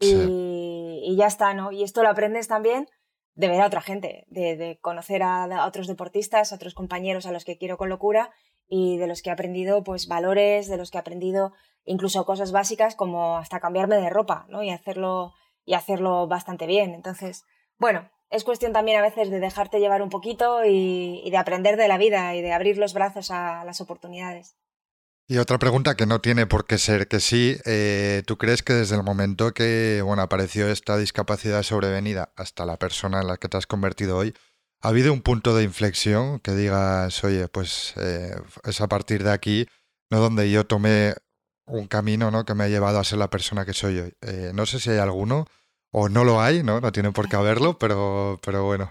y, 0.00 1.16
ya 1.16 1.26
está, 1.26 1.54
¿no? 1.54 1.72
Y 1.72 1.82
esto 1.82 2.02
lo 2.02 2.08
aprendes 2.08 2.48
también 2.48 2.88
de 3.34 3.48
ver 3.48 3.60
a 3.60 3.66
otra 3.66 3.80
gente, 3.80 4.24
de, 4.28 4.56
de 4.56 4.78
conocer 4.80 5.22
a, 5.22 5.66
otros 5.66 5.86
deportistas, 5.86 6.52
a 6.52 6.56
otros 6.56 6.74
compañeros 6.74 7.26
a 7.26 7.32
los 7.32 7.44
que 7.44 7.58
quiero 7.58 7.76
con 7.76 7.88
locura 7.88 8.30
y 8.68 8.98
de 8.98 9.06
los 9.06 9.22
que 9.22 9.30
he 9.30 9.32
aprendido 9.32 9.82
pues 9.82 10.08
valores, 10.08 10.68
de 10.68 10.76
los 10.76 10.90
que 10.90 10.98
he 10.98 11.00
aprendido 11.00 11.52
incluso 11.84 12.24
cosas 12.24 12.52
básicas 12.52 12.94
como 12.94 13.38
hasta 13.38 13.60
cambiarme 13.60 13.96
de 13.96 14.10
ropa, 14.10 14.46
¿no? 14.48 14.62
Y 14.62 14.70
hacerlo 14.70 15.32
y 15.64 15.74
hacerlo 15.74 16.26
bastante 16.26 16.66
bien. 16.66 16.94
Entonces, 16.94 17.44
bueno, 17.78 18.10
es 18.30 18.44
cuestión 18.44 18.72
también 18.72 18.98
a 18.98 19.02
veces 19.02 19.30
de 19.30 19.40
dejarte 19.40 19.80
llevar 19.80 20.02
un 20.02 20.10
poquito 20.10 20.64
y, 20.64 21.28
de 21.30 21.36
aprender 21.36 21.76
de 21.76 21.88
la 21.88 21.98
vida 21.98 22.34
y 22.34 22.42
de 22.42 22.52
abrir 22.52 22.78
los 22.78 22.94
brazos 22.94 23.30
a 23.30 23.64
las 23.64 23.80
oportunidades. 23.80 24.56
Y 25.30 25.38
otra 25.38 25.60
pregunta 25.60 25.94
que 25.94 26.06
no 26.06 26.20
tiene 26.20 26.46
por 26.46 26.66
qué 26.66 26.76
ser 26.76 27.06
que 27.06 27.20
sí, 27.20 27.56
eh, 27.64 28.24
¿tú 28.26 28.36
crees 28.36 28.64
que 28.64 28.72
desde 28.72 28.96
el 28.96 29.04
momento 29.04 29.54
que 29.54 30.02
bueno, 30.04 30.22
apareció 30.22 30.68
esta 30.68 30.96
discapacidad 30.96 31.62
sobrevenida 31.62 32.32
hasta 32.34 32.66
la 32.66 32.78
persona 32.78 33.20
en 33.20 33.28
la 33.28 33.36
que 33.36 33.48
te 33.48 33.56
has 33.56 33.68
convertido 33.68 34.16
hoy, 34.16 34.34
¿ha 34.80 34.88
habido 34.88 35.12
un 35.12 35.22
punto 35.22 35.54
de 35.54 35.62
inflexión 35.62 36.40
que 36.40 36.56
digas, 36.56 37.22
oye, 37.22 37.46
pues 37.46 37.94
eh, 37.98 38.34
es 38.64 38.80
a 38.80 38.88
partir 38.88 39.22
de 39.22 39.30
aquí, 39.30 39.68
no 40.10 40.18
donde 40.18 40.50
yo 40.50 40.66
tomé 40.66 41.14
un 41.64 41.86
camino 41.86 42.32
¿no? 42.32 42.44
que 42.44 42.54
me 42.54 42.64
ha 42.64 42.68
llevado 42.68 42.98
a 42.98 43.04
ser 43.04 43.18
la 43.18 43.30
persona 43.30 43.64
que 43.64 43.72
soy 43.72 44.00
hoy? 44.00 44.14
Eh, 44.22 44.50
no 44.52 44.66
sé 44.66 44.80
si 44.80 44.90
hay 44.90 44.98
alguno 44.98 45.46
o 45.92 46.08
no 46.08 46.24
lo 46.24 46.40
hay, 46.40 46.64
¿no? 46.64 46.80
No 46.80 46.90
tiene 46.90 47.12
por 47.12 47.28
qué 47.28 47.36
haberlo, 47.36 47.78
pero, 47.78 48.40
pero 48.44 48.64
bueno. 48.64 48.90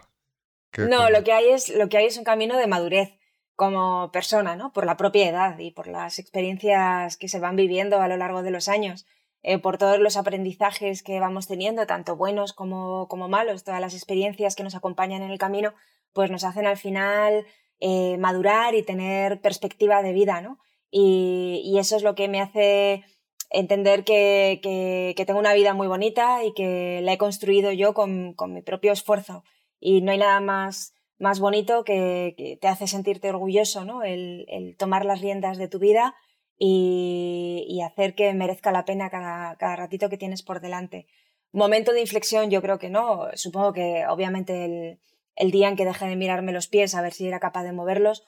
No, 0.78 1.10
lo 1.10 1.22
que, 1.22 1.34
hay 1.34 1.50
es, 1.50 1.68
lo 1.68 1.90
que 1.90 1.98
hay 1.98 2.06
es 2.06 2.16
un 2.16 2.24
camino 2.24 2.58
de 2.58 2.68
madurez 2.68 3.19
como 3.60 4.10
persona, 4.14 4.56
¿no? 4.56 4.72
Por 4.72 4.86
la 4.86 4.96
propia 4.96 5.28
edad 5.28 5.60
y 5.60 5.72
por 5.72 5.88
las 5.88 6.18
experiencias 6.18 7.18
que 7.18 7.28
se 7.28 7.42
van 7.42 7.58
viviendo 7.58 8.00
a 8.00 8.08
lo 8.08 8.16
largo 8.16 8.42
de 8.42 8.52
los 8.52 8.70
años, 8.70 9.06
eh, 9.44 9.58
por 9.58 9.78
todos 9.78 10.00
los 10.00 10.16
aprendizajes 10.16 11.04
que 11.04 11.20
vamos 11.20 11.46
teniendo, 11.46 11.86
tanto 11.86 12.16
buenos 12.16 12.54
como, 12.54 13.10
como 13.10 13.28
malos, 13.28 13.66
todas 13.66 13.82
las 13.82 13.94
experiencias 13.96 14.56
que 14.56 14.64
nos 14.64 14.76
acompañan 14.76 15.24
en 15.24 15.32
el 15.32 15.38
camino, 15.38 15.74
pues 16.14 16.32
nos 16.32 16.46
hacen 16.46 16.68
al 16.68 16.78
final 16.78 17.46
eh, 17.82 18.18
madurar 18.18 18.76
y 18.76 18.84
tener 18.84 19.42
perspectiva 19.42 20.04
de 20.04 20.14
vida, 20.14 20.40
¿no? 20.40 20.58
Y, 20.90 21.76
eso 21.78 21.98
es 21.98 22.04
lo 22.04 22.16
que 22.16 22.30
me 22.30 22.40
hace 22.40 23.04
entender 23.50 24.06
que, 24.06 24.62
que, 24.64 25.26
tengo 25.26 25.40
una 25.40 25.54
vida 25.54 25.74
muy 25.74 25.88
bonita 25.88 26.46
y 26.46 26.54
que 26.54 27.02
la 27.04 27.12
he 27.12 27.18
construido 27.18 27.74
yo 27.74 27.94
con, 27.94 28.34
con 28.36 28.54
mi 28.54 28.62
propio 28.62 28.94
esfuerzo. 28.94 29.44
Y 29.82 30.00
no 30.02 30.14
hay 30.14 30.18
nada 30.18 30.40
más, 30.40 30.94
más 31.20 31.40
bonito 31.40 31.84
que, 31.84 32.58
te 32.60 32.68
hace 32.68 32.88
sentirte 32.88 33.30
orgulloso, 33.30 33.86
¿no? 33.86 34.04
El, 34.04 34.46
el 34.48 34.76
tomar 34.78 35.06
las 35.06 35.22
riendas 35.22 35.58
de 35.58 35.68
tu 35.68 35.78
vida 35.78 36.16
y, 36.58 37.66
y 37.68 37.82
hacer 37.82 38.16
que 38.16 38.34
merezca 38.34 38.72
la 38.72 38.86
pena 38.86 39.10
cada, 39.10 39.56
cada, 39.58 39.76
ratito 39.76 40.10
que 40.10 40.18
tienes 40.18 40.42
por 40.42 40.62
delante. 40.62 41.08
Momento 41.52 41.94
de 41.94 42.02
inflexión, 42.02 42.50
yo 42.50 42.62
creo 42.62 42.80
que 42.80 42.90
no. 42.90 43.28
Supongo 43.36 43.74
que 43.74 44.06
obviamente 44.08 44.66
el, 44.66 45.00
el 45.36 45.52
día 45.52 45.70
en 45.70 45.76
que 45.76 45.86
dejé 45.86 46.06
de 46.06 46.16
mirarme 46.16 46.52
los 46.52 46.68
pies 46.68 46.96
a 46.96 47.02
ver 47.02 47.14
si 47.14 47.28
era 47.28 47.40
capaz 47.40 47.64
de 47.64 47.74
moverlos, 47.74 48.24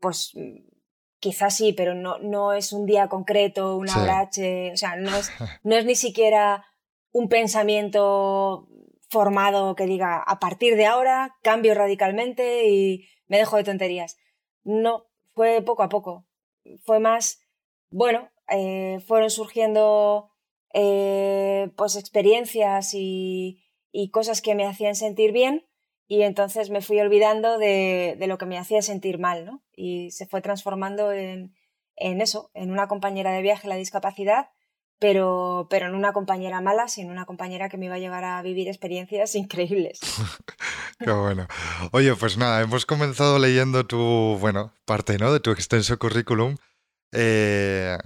pues 0.00 0.32
quizás 1.18 1.56
sí, 1.56 1.72
pero 1.72 1.94
no, 1.94 2.18
no 2.18 2.52
es 2.52 2.72
un 2.72 2.86
día 2.86 3.08
concreto, 3.08 3.76
un 3.76 3.88
abrache, 3.88 4.72
o 4.72 4.76
sea, 4.76 4.96
no 4.96 5.14
es, 5.16 5.30
no 5.62 5.76
es 5.76 5.84
ni 5.84 5.94
siquiera 5.94 6.64
un 7.12 7.28
pensamiento 7.28 8.68
formado 9.12 9.76
que 9.76 9.86
diga 9.86 10.22
a 10.22 10.40
partir 10.40 10.76
de 10.76 10.86
ahora 10.86 11.36
cambio 11.42 11.74
radicalmente 11.74 12.68
y 12.68 13.06
me 13.28 13.38
dejo 13.38 13.56
de 13.56 13.64
tonterías. 13.64 14.16
No, 14.64 15.06
fue 15.34 15.62
poco 15.62 15.82
a 15.82 15.88
poco. 15.88 16.26
Fue 16.84 16.98
más, 16.98 17.40
bueno, 17.90 18.30
eh, 18.48 19.00
fueron 19.06 19.30
surgiendo 19.30 20.30
eh, 20.74 21.70
pues 21.76 21.96
experiencias 21.96 22.92
y, 22.94 23.58
cosas 24.10 24.40
que 24.40 24.54
me 24.54 24.66
hacían 24.66 24.94
sentir 24.94 25.32
bien 25.32 25.66
y 26.08 26.22
entonces 26.22 26.70
me 26.70 26.80
fui 26.80 26.98
olvidando 26.98 27.58
de, 27.58 28.16
lo 28.26 28.38
que 28.38 28.46
me 28.46 28.58
hacía 28.58 28.80
sentir 28.82 29.18
mal, 29.18 29.44
¿no? 29.44 29.62
Y 29.74 30.10
se 30.10 30.26
fue 30.26 30.40
transformando 30.40 31.12
en, 31.12 31.52
eso, 31.96 32.50
en 32.54 32.70
una 32.70 32.88
compañera 32.88 33.32
de 33.32 33.42
viaje 33.42 33.68
la 33.68 33.76
discapacidad, 33.76 34.48
pero, 35.02 35.66
pero 35.68 35.86
en 35.86 35.96
una 35.96 36.12
compañera 36.12 36.60
mala, 36.60 36.86
sino 36.86 37.10
una 37.10 37.26
compañera 37.26 37.68
que 37.68 37.76
me 37.76 37.86
iba 37.86 37.96
a 37.96 37.98
llevar 37.98 38.22
a 38.22 38.40
vivir 38.40 38.68
experiencias 38.68 39.34
increíbles. 39.34 39.98
Qué 41.00 41.10
bueno. 41.10 41.48
Oye, 41.90 42.14
pues 42.14 42.38
nada, 42.38 42.62
hemos 42.62 42.86
comenzado 42.86 43.40
leyendo 43.40 43.84
tu, 43.84 44.38
bueno, 44.40 44.72
parte, 44.84 45.18
¿no? 45.18 45.32
De 45.32 45.40
tu 45.40 45.50
extenso 45.50 45.98
currículum. 45.98 46.54
Eh, 47.10 47.98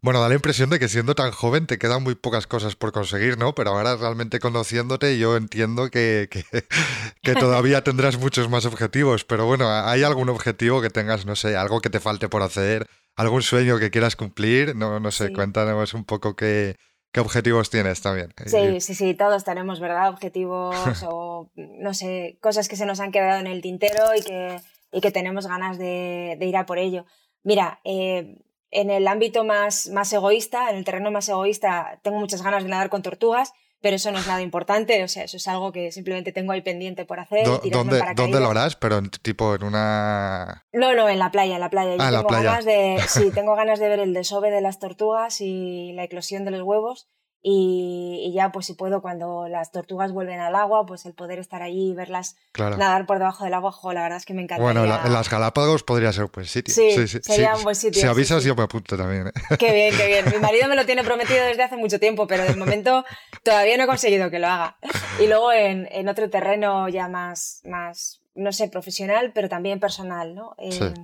bueno, 0.00 0.20
da 0.20 0.28
la 0.28 0.36
impresión 0.36 0.70
de 0.70 0.78
que 0.78 0.88
siendo 0.88 1.16
tan 1.16 1.32
joven 1.32 1.66
te 1.66 1.78
quedan 1.78 2.04
muy 2.04 2.14
pocas 2.14 2.46
cosas 2.46 2.76
por 2.76 2.92
conseguir, 2.92 3.38
¿no? 3.38 3.56
Pero 3.56 3.70
ahora 3.70 3.96
realmente 3.96 4.38
conociéndote 4.38 5.18
yo 5.18 5.36
entiendo 5.36 5.90
que, 5.90 6.28
que, 6.30 7.34
todavía 7.34 7.82
tendrás 7.82 8.18
muchos 8.18 8.48
más 8.48 8.66
objetivos. 8.66 9.24
Pero 9.24 9.46
bueno, 9.46 9.68
¿hay 9.68 10.04
algún 10.04 10.28
objetivo 10.28 10.80
que 10.80 10.90
tengas, 10.90 11.26
no 11.26 11.34
sé, 11.34 11.56
algo 11.56 11.80
que 11.80 11.90
te 11.90 11.98
falte 11.98 12.28
por 12.28 12.42
hacer? 12.42 12.86
¿Algún 13.16 13.42
sueño 13.42 13.78
que 13.78 13.90
quieras 13.90 14.14
cumplir? 14.14 14.76
No, 14.76 15.00
no 15.00 15.10
sé, 15.10 15.32
cuéntanos 15.32 15.94
un 15.94 16.04
poco 16.04 16.36
qué, 16.36 16.76
qué 17.12 17.20
objetivos 17.20 17.70
tienes 17.70 18.02
también. 18.02 18.34
Sí, 18.44 18.80
sí, 18.82 18.94
sí, 18.94 19.14
todos 19.14 19.42
tenemos, 19.42 19.80
¿verdad? 19.80 20.10
Objetivos 20.10 21.02
o, 21.02 21.50
no 21.56 21.94
sé, 21.94 22.36
cosas 22.42 22.68
que 22.68 22.76
se 22.76 22.84
nos 22.84 23.00
han 23.00 23.12
quedado 23.12 23.40
en 23.40 23.46
el 23.46 23.62
tintero 23.62 24.14
y 24.14 24.22
que, 24.22 24.60
y 24.92 25.00
que 25.00 25.10
tenemos 25.10 25.46
ganas 25.46 25.78
de, 25.78 26.36
de 26.38 26.46
ir 26.46 26.56
a 26.58 26.66
por 26.66 26.78
ello. 26.78 27.06
Mira, 27.42 27.80
eh, 27.84 28.36
en 28.70 28.90
el 28.90 29.08
ámbito 29.08 29.44
más, 29.44 29.88
más 29.88 30.12
egoísta, 30.12 30.68
en 30.68 30.76
el 30.76 30.84
terreno 30.84 31.10
más 31.10 31.28
egoísta, 31.30 31.98
tengo 32.02 32.18
muchas 32.18 32.42
ganas 32.42 32.64
de 32.64 32.68
nadar 32.68 32.90
con 32.90 33.02
tortugas, 33.02 33.54
pero 33.86 33.94
eso 33.94 34.10
no 34.10 34.18
es 34.18 34.26
nada 34.26 34.42
importante, 34.42 35.04
o 35.04 35.06
sea, 35.06 35.22
eso 35.22 35.36
es 35.36 35.46
algo 35.46 35.70
que 35.70 35.92
simplemente 35.92 36.32
tengo 36.32 36.50
ahí 36.50 36.60
pendiente 36.60 37.04
por 37.04 37.20
hacer. 37.20 37.46
¿Dónde, 37.46 38.02
¿Dónde 38.16 38.40
lo 38.40 38.50
harás? 38.50 38.74
Pero 38.74 39.00
tipo 39.22 39.54
en 39.54 39.62
una... 39.62 40.64
No, 40.72 40.92
no, 40.96 41.08
en 41.08 41.20
la 41.20 41.30
playa, 41.30 41.54
en 41.54 41.60
la 41.60 41.70
playa. 41.70 41.94
Ah, 42.00 42.10
tengo 42.10 42.28
Ganas 42.28 42.64
de, 42.64 42.98
sí, 43.06 43.30
tengo 43.34 43.54
ganas 43.54 43.78
de 43.78 43.88
ver 43.88 44.00
el 44.00 44.12
desove 44.12 44.50
de 44.50 44.60
las 44.60 44.80
tortugas 44.80 45.40
y 45.40 45.92
la 45.92 46.02
eclosión 46.02 46.44
de 46.44 46.50
los 46.50 46.62
huevos 46.62 47.06
y, 47.48 48.32
ya 48.34 48.50
pues 48.50 48.66
si 48.66 48.74
puedo 48.74 49.00
cuando 49.00 49.46
las 49.46 49.70
tortugas 49.70 50.10
vuelven 50.10 50.40
al 50.40 50.56
agua, 50.56 50.84
pues 50.84 51.06
el 51.06 51.14
poder 51.14 51.38
estar 51.38 51.62
allí 51.62 51.90
y 51.90 51.94
verlas 51.94 52.34
nadar 52.58 53.06
por 53.06 53.18
debajo 53.18 53.44
del 53.44 53.54
agua, 53.54 53.72
la 53.94 54.02
verdad 54.02 54.18
es 54.18 54.24
que 54.24 54.34
me 54.34 54.42
encanta. 54.42 54.64
Bueno, 54.64 54.82
en 54.82 55.12
las 55.12 55.30
Galápagos 55.30 55.84
podría 55.84 56.12
ser 56.12 56.24
un 56.24 56.30
buen 56.34 56.46
sitio. 56.46 56.74
Sí, 56.74 57.06
sí, 57.06 57.20
sería 57.22 57.54
un 57.54 57.62
buen 57.62 57.76
sitio. 57.76 58.02
Si 58.02 58.08
avisas 58.08 58.42
yo 58.42 58.56
me 58.56 58.64
apunto 58.64 58.96
también. 58.96 59.28
¿eh? 59.28 59.32
Qué 59.60 59.72
bien, 59.72 59.96
qué 59.96 60.08
bien. 60.08 60.24
Mi 60.32 60.38
marido 60.40 60.68
me 60.68 60.74
lo 60.74 60.84
tiene 60.86 61.04
prometido 61.04 61.44
desde 61.44 61.62
hace 61.62 61.76
mucho 61.76 62.00
tiempo, 62.00 62.26
pero 62.26 62.42
de 62.42 62.56
momento 62.56 63.04
todavía 63.44 63.76
no 63.76 63.84
he 63.84 63.86
conseguido 63.86 64.28
que 64.28 64.40
lo 64.40 64.48
haga. 64.48 64.76
Y 65.20 65.28
luego 65.28 65.52
en, 65.52 65.86
en 65.92 66.08
otro 66.08 66.28
terreno 66.28 66.88
ya 66.88 67.06
más, 67.06 67.60
más, 67.64 68.22
no 68.34 68.50
sé, 68.50 68.66
profesional, 68.68 69.30
pero 69.32 69.48
también 69.48 69.78
personal, 69.78 70.34
¿no? 70.34 70.56
Eh, 70.58 70.94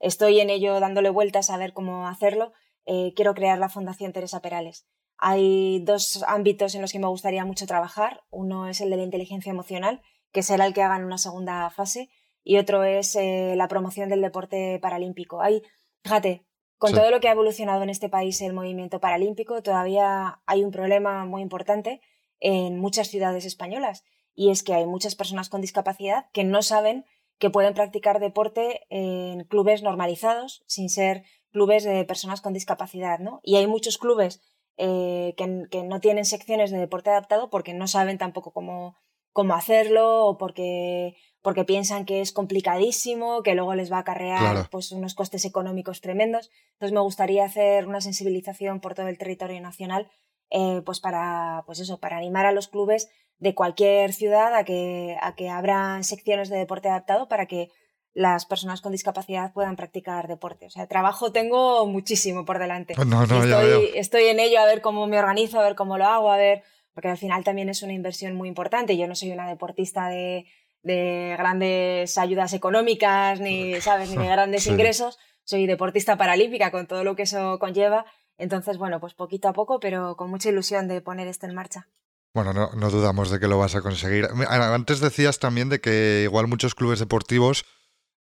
estoy 0.00 0.40
en 0.40 0.50
ello 0.50 0.80
dándole 0.80 1.10
vueltas 1.10 1.48
a 1.48 1.58
ver 1.58 1.72
cómo 1.72 2.08
hacerlo. 2.08 2.52
Eh, 2.86 3.12
quiero 3.14 3.34
crear 3.34 3.60
la 3.60 3.68
Fundación 3.68 4.12
Teresa 4.12 4.42
Perales 4.42 4.84
hay 5.24 5.78
dos 5.84 6.24
ámbitos 6.26 6.74
en 6.74 6.82
los 6.82 6.90
que 6.90 6.98
me 6.98 7.06
gustaría 7.06 7.44
mucho 7.44 7.64
trabajar. 7.64 8.24
Uno 8.30 8.66
es 8.66 8.80
el 8.80 8.90
de 8.90 8.96
la 8.96 9.04
inteligencia 9.04 9.50
emocional, 9.50 10.02
que 10.32 10.42
será 10.42 10.66
el 10.66 10.74
que 10.74 10.82
haga 10.82 10.96
en 10.96 11.04
una 11.04 11.16
segunda 11.16 11.70
fase, 11.70 12.10
y 12.42 12.58
otro 12.58 12.82
es 12.82 13.14
eh, 13.14 13.54
la 13.56 13.68
promoción 13.68 14.08
del 14.08 14.20
deporte 14.20 14.80
paralímpico. 14.82 15.40
Hay, 15.40 15.62
fíjate, 16.02 16.44
con 16.76 16.92
todo 16.92 17.12
lo 17.12 17.20
que 17.20 17.28
ha 17.28 17.32
evolucionado 17.32 17.84
en 17.84 17.90
este 17.90 18.08
país 18.08 18.40
el 18.40 18.52
movimiento 18.52 18.98
paralímpico, 18.98 19.62
todavía 19.62 20.42
hay 20.44 20.64
un 20.64 20.72
problema 20.72 21.24
muy 21.24 21.40
importante 21.40 22.00
en 22.40 22.80
muchas 22.80 23.06
ciudades 23.06 23.44
españolas, 23.44 24.02
y 24.34 24.50
es 24.50 24.64
que 24.64 24.74
hay 24.74 24.86
muchas 24.86 25.14
personas 25.14 25.48
con 25.48 25.60
discapacidad 25.60 26.26
que 26.32 26.42
no 26.42 26.62
saben 26.62 27.04
que 27.38 27.48
pueden 27.48 27.74
practicar 27.74 28.18
deporte 28.18 28.80
en 28.90 29.44
clubes 29.44 29.84
normalizados, 29.84 30.64
sin 30.66 30.88
ser 30.88 31.22
clubes 31.52 31.84
de 31.84 32.04
personas 32.04 32.40
con 32.40 32.54
discapacidad, 32.54 33.20
¿no? 33.20 33.38
Y 33.44 33.54
hay 33.54 33.68
muchos 33.68 33.98
clubes 33.98 34.40
eh, 34.76 35.34
que, 35.36 35.82
no 35.82 36.00
tienen 36.00 36.24
secciones 36.24 36.70
de 36.70 36.78
deporte 36.78 37.10
adaptado 37.10 37.50
porque 37.50 37.74
no 37.74 37.86
saben 37.86 38.18
tampoco 38.18 38.52
cómo, 38.52 38.96
cómo 39.32 39.54
hacerlo 39.54 40.26
o 40.26 40.38
porque, 40.38 41.16
porque 41.42 41.64
piensan 41.64 42.04
que 42.04 42.20
es 42.20 42.32
complicadísimo, 42.32 43.42
que 43.42 43.54
luego 43.54 43.74
les 43.74 43.92
va 43.92 43.98
a 43.98 44.00
acarrear 44.00 44.68
pues, 44.70 44.92
unos 44.92 45.14
costes 45.14 45.44
económicos 45.44 46.00
tremendos. 46.00 46.50
Entonces 46.72 46.92
me 46.92 47.00
gustaría 47.00 47.44
hacer 47.44 47.86
una 47.86 48.00
sensibilización 48.00 48.80
por 48.80 48.94
todo 48.94 49.08
el 49.08 49.18
territorio 49.18 49.60
nacional 49.60 50.10
eh, 50.54 50.82
pues 50.84 51.00
para, 51.00 51.62
pues 51.64 51.80
eso, 51.80 51.98
para 51.98 52.18
animar 52.18 52.44
a 52.44 52.52
los 52.52 52.68
clubes 52.68 53.08
de 53.38 53.54
cualquier 53.54 54.12
ciudad 54.12 54.54
a 54.54 54.64
que, 54.64 55.16
a 55.22 55.34
que 55.34 55.48
abran 55.48 56.04
secciones 56.04 56.50
de 56.50 56.58
deporte 56.58 56.90
adaptado 56.90 57.26
para 57.26 57.46
que 57.46 57.70
las 58.14 58.44
personas 58.44 58.80
con 58.80 58.92
discapacidad 58.92 59.52
puedan 59.52 59.76
practicar 59.76 60.28
deporte. 60.28 60.66
O 60.66 60.70
sea, 60.70 60.86
trabajo 60.86 61.32
tengo 61.32 61.86
muchísimo 61.86 62.44
por 62.44 62.58
delante. 62.58 62.94
No, 62.96 63.26
no, 63.26 63.42
estoy, 63.42 63.90
estoy 63.94 64.24
en 64.24 64.40
ello 64.40 64.60
a 64.60 64.66
ver 64.66 64.82
cómo 64.82 65.06
me 65.06 65.18
organizo, 65.18 65.58
a 65.58 65.64
ver 65.64 65.74
cómo 65.74 65.96
lo 65.96 66.04
hago, 66.04 66.30
a 66.30 66.36
ver, 66.36 66.62
porque 66.92 67.08
al 67.08 67.16
final 67.16 67.42
también 67.42 67.68
es 67.68 67.82
una 67.82 67.94
inversión 67.94 68.34
muy 68.34 68.48
importante. 68.48 68.96
Yo 68.96 69.06
no 69.06 69.14
soy 69.14 69.30
una 69.30 69.48
deportista 69.48 70.08
de, 70.08 70.46
de 70.82 71.34
grandes 71.38 72.18
ayudas 72.18 72.52
económicas, 72.52 73.40
ni, 73.40 73.80
¿sabes? 73.80 74.10
ni 74.10 74.16
de 74.16 74.26
grandes 74.30 74.66
ingresos. 74.66 75.18
Soy 75.44 75.66
deportista 75.66 76.16
paralímpica 76.16 76.70
con 76.70 76.86
todo 76.86 77.04
lo 77.04 77.16
que 77.16 77.22
eso 77.22 77.58
conlleva. 77.58 78.04
Entonces, 78.36 78.76
bueno, 78.76 79.00
pues 79.00 79.14
poquito 79.14 79.48
a 79.48 79.52
poco, 79.52 79.80
pero 79.80 80.16
con 80.16 80.28
mucha 80.28 80.50
ilusión 80.50 80.86
de 80.86 81.00
poner 81.00 81.28
esto 81.28 81.46
en 81.46 81.54
marcha. 81.54 81.88
Bueno, 82.34 82.52
no, 82.52 82.70
no 82.72 82.90
dudamos 82.90 83.30
de 83.30 83.40
que 83.40 83.48
lo 83.48 83.58
vas 83.58 83.74
a 83.74 83.82
conseguir. 83.82 84.26
Antes 84.48 85.00
decías 85.00 85.38
también 85.38 85.68
de 85.68 85.80
que 85.80 86.22
igual 86.24 86.46
muchos 86.46 86.74
clubes 86.74 86.98
deportivos 86.98 87.64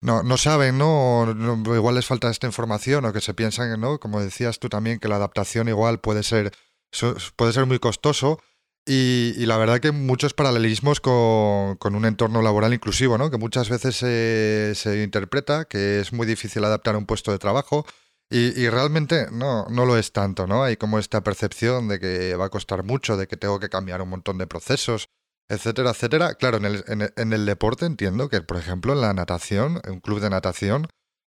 no, 0.02 0.24
no 0.24 0.38
saben, 0.38 0.78
¿no? 0.78 1.32
Igual 1.76 1.96
les 1.96 2.08
falta 2.08 2.30
esta 2.30 2.48
información 2.48 3.06
o 3.06 3.14
que 3.14 3.22
se 3.22 3.36
piensan, 3.36 3.80
¿no? 3.80 4.00
Como 4.00 4.20
decías 4.20 4.60
tú 4.60 4.68
también, 4.68 5.00
que 5.00 5.08
la 5.08 5.18
adaptación 5.18 5.70
igual 5.70 6.00
puede 6.00 6.24
ser, 6.24 6.52
puede 7.36 7.54
ser 7.54 7.66
muy 7.68 7.80
costoso. 7.80 8.40
Y, 8.84 9.36
y 9.38 9.46
la 9.46 9.58
verdad 9.58 9.80
que 9.80 9.92
muchos 9.92 10.34
paralelismos 10.34 11.02
con, 11.02 11.76
con, 11.78 11.94
un 11.94 12.06
entorno 12.06 12.42
laboral 12.42 12.74
inclusivo, 12.74 13.20
¿no? 13.20 13.30
Que 13.30 13.38
muchas 13.38 13.70
veces 13.70 13.96
se, 13.96 14.74
se, 14.74 15.04
interpreta 15.04 15.66
que 15.66 16.00
es 16.00 16.14
muy 16.14 16.26
difícil 16.26 16.64
adaptar 16.66 16.96
un 16.96 17.06
puesto 17.06 17.32
de 17.32 17.38
trabajo 17.38 17.86
y, 18.28 18.60
y, 18.60 18.70
realmente 18.70 19.28
no, 19.32 19.68
no 19.70 19.86
lo 19.86 19.98
es 19.98 20.14
tanto, 20.14 20.48
¿no? 20.48 20.64
Hay 20.64 20.78
como 20.78 20.98
esta 20.98 21.22
percepción 21.22 21.88
de 21.90 22.00
que 22.00 22.36
va 22.36 22.46
a 22.46 22.50
costar 22.50 22.84
mucho, 22.84 23.18
de 23.18 23.28
que 23.28 23.38
tengo 23.38 23.60
que 23.60 23.70
cambiar 23.70 24.02
un 24.02 24.10
montón 24.10 24.40
de 24.40 24.48
procesos, 24.48 25.10
etcétera, 25.52 25.92
etcétera. 25.92 26.36
Claro, 26.36 26.58
en 26.58 26.66
el, 26.66 26.84
en, 26.88 27.34
el, 27.34 27.46
deporte 27.46 27.86
entiendo 27.86 28.30
que, 28.30 28.42
por 28.42 28.58
ejemplo, 28.58 28.94
en 28.94 29.02
la 29.02 29.14
natación, 29.14 29.82
en 29.84 29.94
un 29.94 30.00
club 30.00 30.22
de 30.22 30.30
natación, 30.30 30.88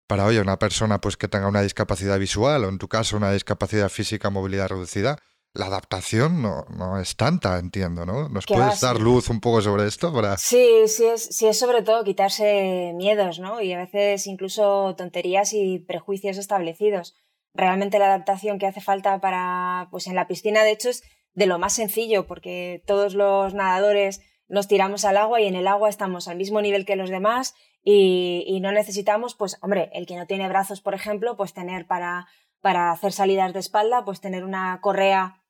para 0.07 0.25
oye, 0.25 0.39
una 0.39 0.57
persona 0.57 1.01
pues 1.01 1.17
que 1.17 1.27
tenga 1.27 1.47
una 1.47 1.61
discapacidad 1.61 2.17
visual 2.17 2.63
o 2.63 2.69
en 2.69 2.77
tu 2.77 2.87
caso 2.87 3.17
una 3.17 3.31
discapacidad 3.31 3.89
física, 3.89 4.29
movilidad 4.29 4.69
reducida, 4.69 5.17
la 5.53 5.65
adaptación 5.67 6.41
no, 6.41 6.65
no 6.69 6.99
es 6.99 7.15
tanta, 7.15 7.59
entiendo, 7.59 8.05
¿no? 8.05 8.29
¿Nos 8.29 8.45
puedes 8.45 8.81
dar 8.81 8.99
luz 8.99 9.29
un 9.29 9.39
poco 9.39 9.61
sobre 9.61 9.87
esto? 9.87 10.13
Para... 10.13 10.37
Sí, 10.37 10.83
sí 10.87 11.05
es, 11.05 11.23
sí 11.23 11.47
es 11.47 11.57
sobre 11.57 11.81
todo 11.81 12.03
quitarse 12.03 12.93
miedos, 12.95 13.39
¿no? 13.39 13.61
Y 13.61 13.73
a 13.73 13.77
veces 13.77 14.27
incluso 14.27 14.95
tonterías 14.97 15.53
y 15.53 15.79
prejuicios 15.79 16.37
establecidos. 16.37 17.15
Realmente 17.53 17.99
la 17.99 18.07
adaptación 18.07 18.59
que 18.59 18.67
hace 18.67 18.81
falta 18.81 19.19
para, 19.21 19.87
pues 19.91 20.07
en 20.07 20.15
la 20.15 20.27
piscina, 20.27 20.63
de 20.63 20.71
hecho, 20.71 20.89
es 20.89 21.03
de 21.35 21.45
lo 21.45 21.59
más 21.59 21.73
sencillo, 21.73 22.25
porque 22.25 22.81
todos 22.87 23.13
los 23.13 23.53
nadadores 23.53 24.21
nos 24.47 24.67
tiramos 24.67 25.05
al 25.05 25.17
agua 25.17 25.41
y 25.41 25.47
en 25.47 25.55
el 25.55 25.67
agua 25.67 25.89
estamos 25.89 26.27
al 26.27 26.37
mismo 26.37 26.61
nivel 26.61 26.85
que 26.85 26.95
los 26.95 27.09
demás 27.09 27.55
y, 27.83 28.59
no 28.61 28.71
necesitamos, 28.71 29.35
pues, 29.35 29.59
hombre, 29.61 29.91
el 29.93 30.07
que 30.07 30.15
no 30.15 30.25
tiene 30.25 30.47
brazos, 30.47 30.81
por 30.81 30.95
ejemplo, 30.95 31.37
pues 31.37 31.53
tener 31.53 31.85
para, 31.85 32.27
para 32.61 32.91
hacer 32.91 33.11
salidas 33.11 33.53
de 33.53 33.59
espalda, 33.59 34.03
pues 34.05 34.21
tener 34.21 34.43
una 34.43 34.79
correa 34.81 35.43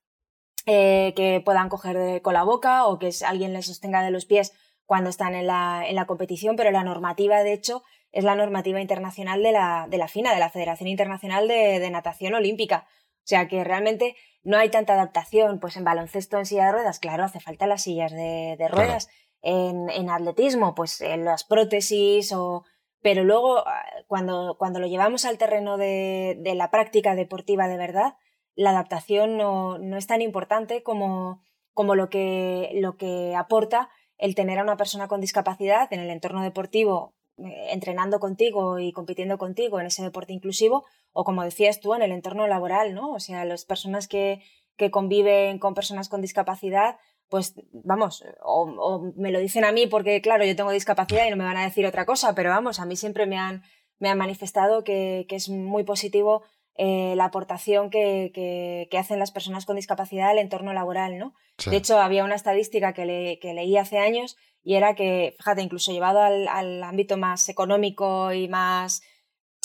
eh, 0.66 1.14
que 1.16 1.42
puedan 1.46 1.70
coger 1.70 2.22
con 2.22 2.34
la 2.34 2.44
boca 2.44 2.88
o 2.88 3.00
que 3.00 3.12
alguien 3.26 3.54
les 3.54 3.68
sostenga 3.68 4.04
de 4.04 4.12
los 4.12 4.26
pies 4.26 4.52
cuando 4.86 5.10
están 5.10 5.34
en 5.34 5.48
la, 5.48 5.84
en 5.88 5.96
la 5.96 6.06
competición, 6.08 6.58
pero 6.58 6.72
la 6.72 6.84
normativa, 6.84 7.42
de 7.42 7.54
hecho, 7.54 7.84
es 8.12 8.26
la 8.26 8.36
normativa 8.36 8.82
internacional 8.82 9.42
de 9.42 9.52
la, 9.54 9.88
de 9.90 9.98
la 9.98 10.10
FINA, 10.10 10.34
de 10.34 10.40
la 10.40 10.50
Federación 10.50 10.90
Internacional 10.90 11.48
de 11.48 11.90
Natación 11.90 12.34
Olímpica. 12.34 12.86
O 13.26 13.28
sea 13.28 13.48
que 13.48 13.64
realmente 13.64 14.16
no 14.44 14.58
hay 14.58 14.70
tanta 14.70 14.94
adaptación. 14.94 15.60
Pues 15.60 15.76
en 15.78 15.84
baloncesto 15.84 16.38
en 16.38 16.46
silla 16.46 16.68
de 16.68 16.72
ruedas, 16.74 17.00
claro, 17.00 17.24
hace 17.24 17.40
falta 17.40 17.66
las 17.66 17.82
sillas 17.82 18.12
de, 18.12 18.56
ruedas. 18.70 19.10
En, 19.42 20.10
atletismo, 20.10 20.76
pues 20.76 21.02
en 21.02 21.26
las 21.26 21.44
prótesis 21.44 22.32
o... 22.34 22.64
Pero 23.02 23.24
luego, 23.24 23.60
ah, 23.68 23.86
cuando, 24.08 24.56
cuando 24.58 24.80
lo 24.80 24.88
llevamos 24.88 25.26
al 25.26 25.38
terreno 25.38 25.78
de, 25.78 26.40
la 26.56 26.72
práctica 26.72 27.14
deportiva 27.16 27.68
de 27.68 27.78
verdad, 27.78 28.16
la 28.56 28.72
adaptación 28.72 29.38
no, 29.38 29.78
es 29.98 30.08
tan 30.08 30.22
importante 30.22 30.82
como, 30.82 31.42
como 31.74 31.94
lo, 31.96 32.10
que, 32.10 32.72
lo 32.76 32.98
que 32.98 33.36
aporta 33.36 33.90
el 34.18 34.34
tener 34.34 34.60
a 34.60 34.64
una 34.64 34.78
persona 34.78 35.08
con 35.08 35.22
discapacidad 35.22 35.92
en 35.92 36.00
el 36.00 36.10
entorno 36.10 36.42
deportivo 36.42 37.14
entrenando 37.38 38.20
contigo 38.20 38.80
y 38.80 38.92
compitiendo 38.92 39.38
contigo 39.38 39.80
en 39.80 39.88
ese 39.88 40.04
deporte 40.04 40.34
inclusivo 40.34 40.86
o 41.12 41.24
como 41.24 41.44
decías 41.44 41.80
tú 41.80 41.94
en 41.94 42.02
el 42.02 42.12
entorno 42.12 42.48
laboral, 42.48 42.94
¿no? 42.94 43.14
O 43.14 43.20
sea, 43.20 43.46
las 43.46 43.66
personas 43.66 44.08
que, 44.08 44.42
que 44.78 44.92
conviven 44.92 45.60
con 45.60 45.74
personas 45.74 46.10
con 46.10 46.22
discapacidad, 46.22 46.98
pues 47.30 47.56
vamos, 47.72 48.24
o, 48.44 49.12
me 49.16 49.32
lo 49.32 49.40
dicen 49.40 49.66
a 49.66 49.72
mí 49.72 49.88
porque 49.88 50.22
claro, 50.22 50.46
yo 50.46 50.56
tengo 50.56 50.72
discapacidad 50.72 51.26
y 51.26 51.30
no 51.30 51.38
me 51.38 51.44
van 51.44 51.58
a 51.58 51.64
decir 51.64 51.86
otra 51.86 52.06
cosa, 52.06 52.36
pero 52.36 52.50
vamos, 52.50 52.80
a 52.80 52.86
mí 52.86 52.96
siempre 52.96 53.26
me 53.26 53.38
han, 53.38 53.64
me 54.00 54.10
han 54.10 54.18
manifestado 54.18 54.84
que, 54.84 55.26
es 55.30 55.50
muy 55.50 55.84
positivo 55.84 56.44
eh, 56.78 57.14
la 57.16 57.26
aportación 57.26 57.90
que, 57.90 58.32
que, 58.34 58.98
hacen 58.98 59.20
las 59.20 59.32
personas 59.32 59.66
con 59.66 59.78
discapacidad 59.78 60.30
al 60.30 60.40
entorno 60.40 60.74
laboral, 60.74 61.18
¿no? 61.18 61.34
De 61.70 61.78
hecho, 61.78 61.98
había 62.00 62.26
una 62.26 62.36
estadística 62.36 62.94
que, 62.94 63.06
le, 63.06 63.40
que, 63.40 63.54
leí 63.54 63.78
hace 63.78 63.98
años 63.98 64.36
y 64.66 64.76
era 64.76 64.96
que, 64.96 65.36
fíjate, 65.38 65.62
incluso 65.62 65.92
llevado 65.92 66.22
al, 66.22 66.84
ámbito 66.84 67.18
más 67.18 67.48
económico 67.50 68.34
y 68.34 68.48
más, 68.48 69.04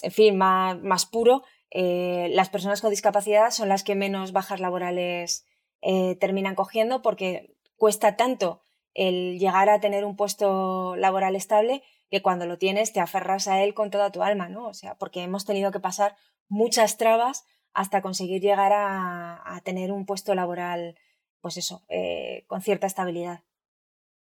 en 0.02 0.12
fin, 0.12 0.36
más, 0.36 0.78
más 0.82 1.06
puro, 1.06 1.42
eh, 1.70 2.28
las 2.32 2.50
personas 2.50 2.82
con 2.82 2.90
discapacidad 2.90 3.50
son 3.50 3.70
las 3.70 3.82
que 3.82 3.94
menos 3.94 4.32
bajas 4.32 4.60
laborales 4.60 5.46
eh, 5.80 6.16
terminan 6.16 6.54
cogiendo 6.54 7.00
porque 7.00 7.56
cuesta 7.76 8.16
tanto 8.16 8.62
el 8.92 9.38
llegar 9.38 9.70
a 9.70 9.80
tener 9.80 10.04
un 10.04 10.16
puesto 10.16 10.96
laboral 10.96 11.34
estable 11.34 11.82
que 12.10 12.20
cuando 12.20 12.44
lo 12.44 12.58
tienes 12.58 12.92
te 12.92 13.00
aferras 13.00 13.48
a 13.48 13.62
él 13.62 13.72
con 13.72 13.90
toda 13.90 14.12
tu 14.12 14.22
alma, 14.22 14.50
¿no? 14.50 14.66
O 14.66 14.74
sea, 14.74 14.96
porque 14.96 15.22
hemos 15.22 15.46
tenido 15.46 15.70
que 15.70 15.80
pasar 15.80 16.14
muchas 16.48 16.98
trabas 16.98 17.46
hasta 17.72 18.02
conseguir 18.02 18.42
llegar 18.42 18.72
a, 18.74 19.60
tener 19.64 19.92
un 19.92 20.04
puesto 20.04 20.34
laboral, 20.34 20.98
pues 21.40 21.56
eso, 21.56 21.84
eh, 21.88 22.44
con 22.48 22.60
cierta 22.60 22.86
estabilidad. 22.86 23.44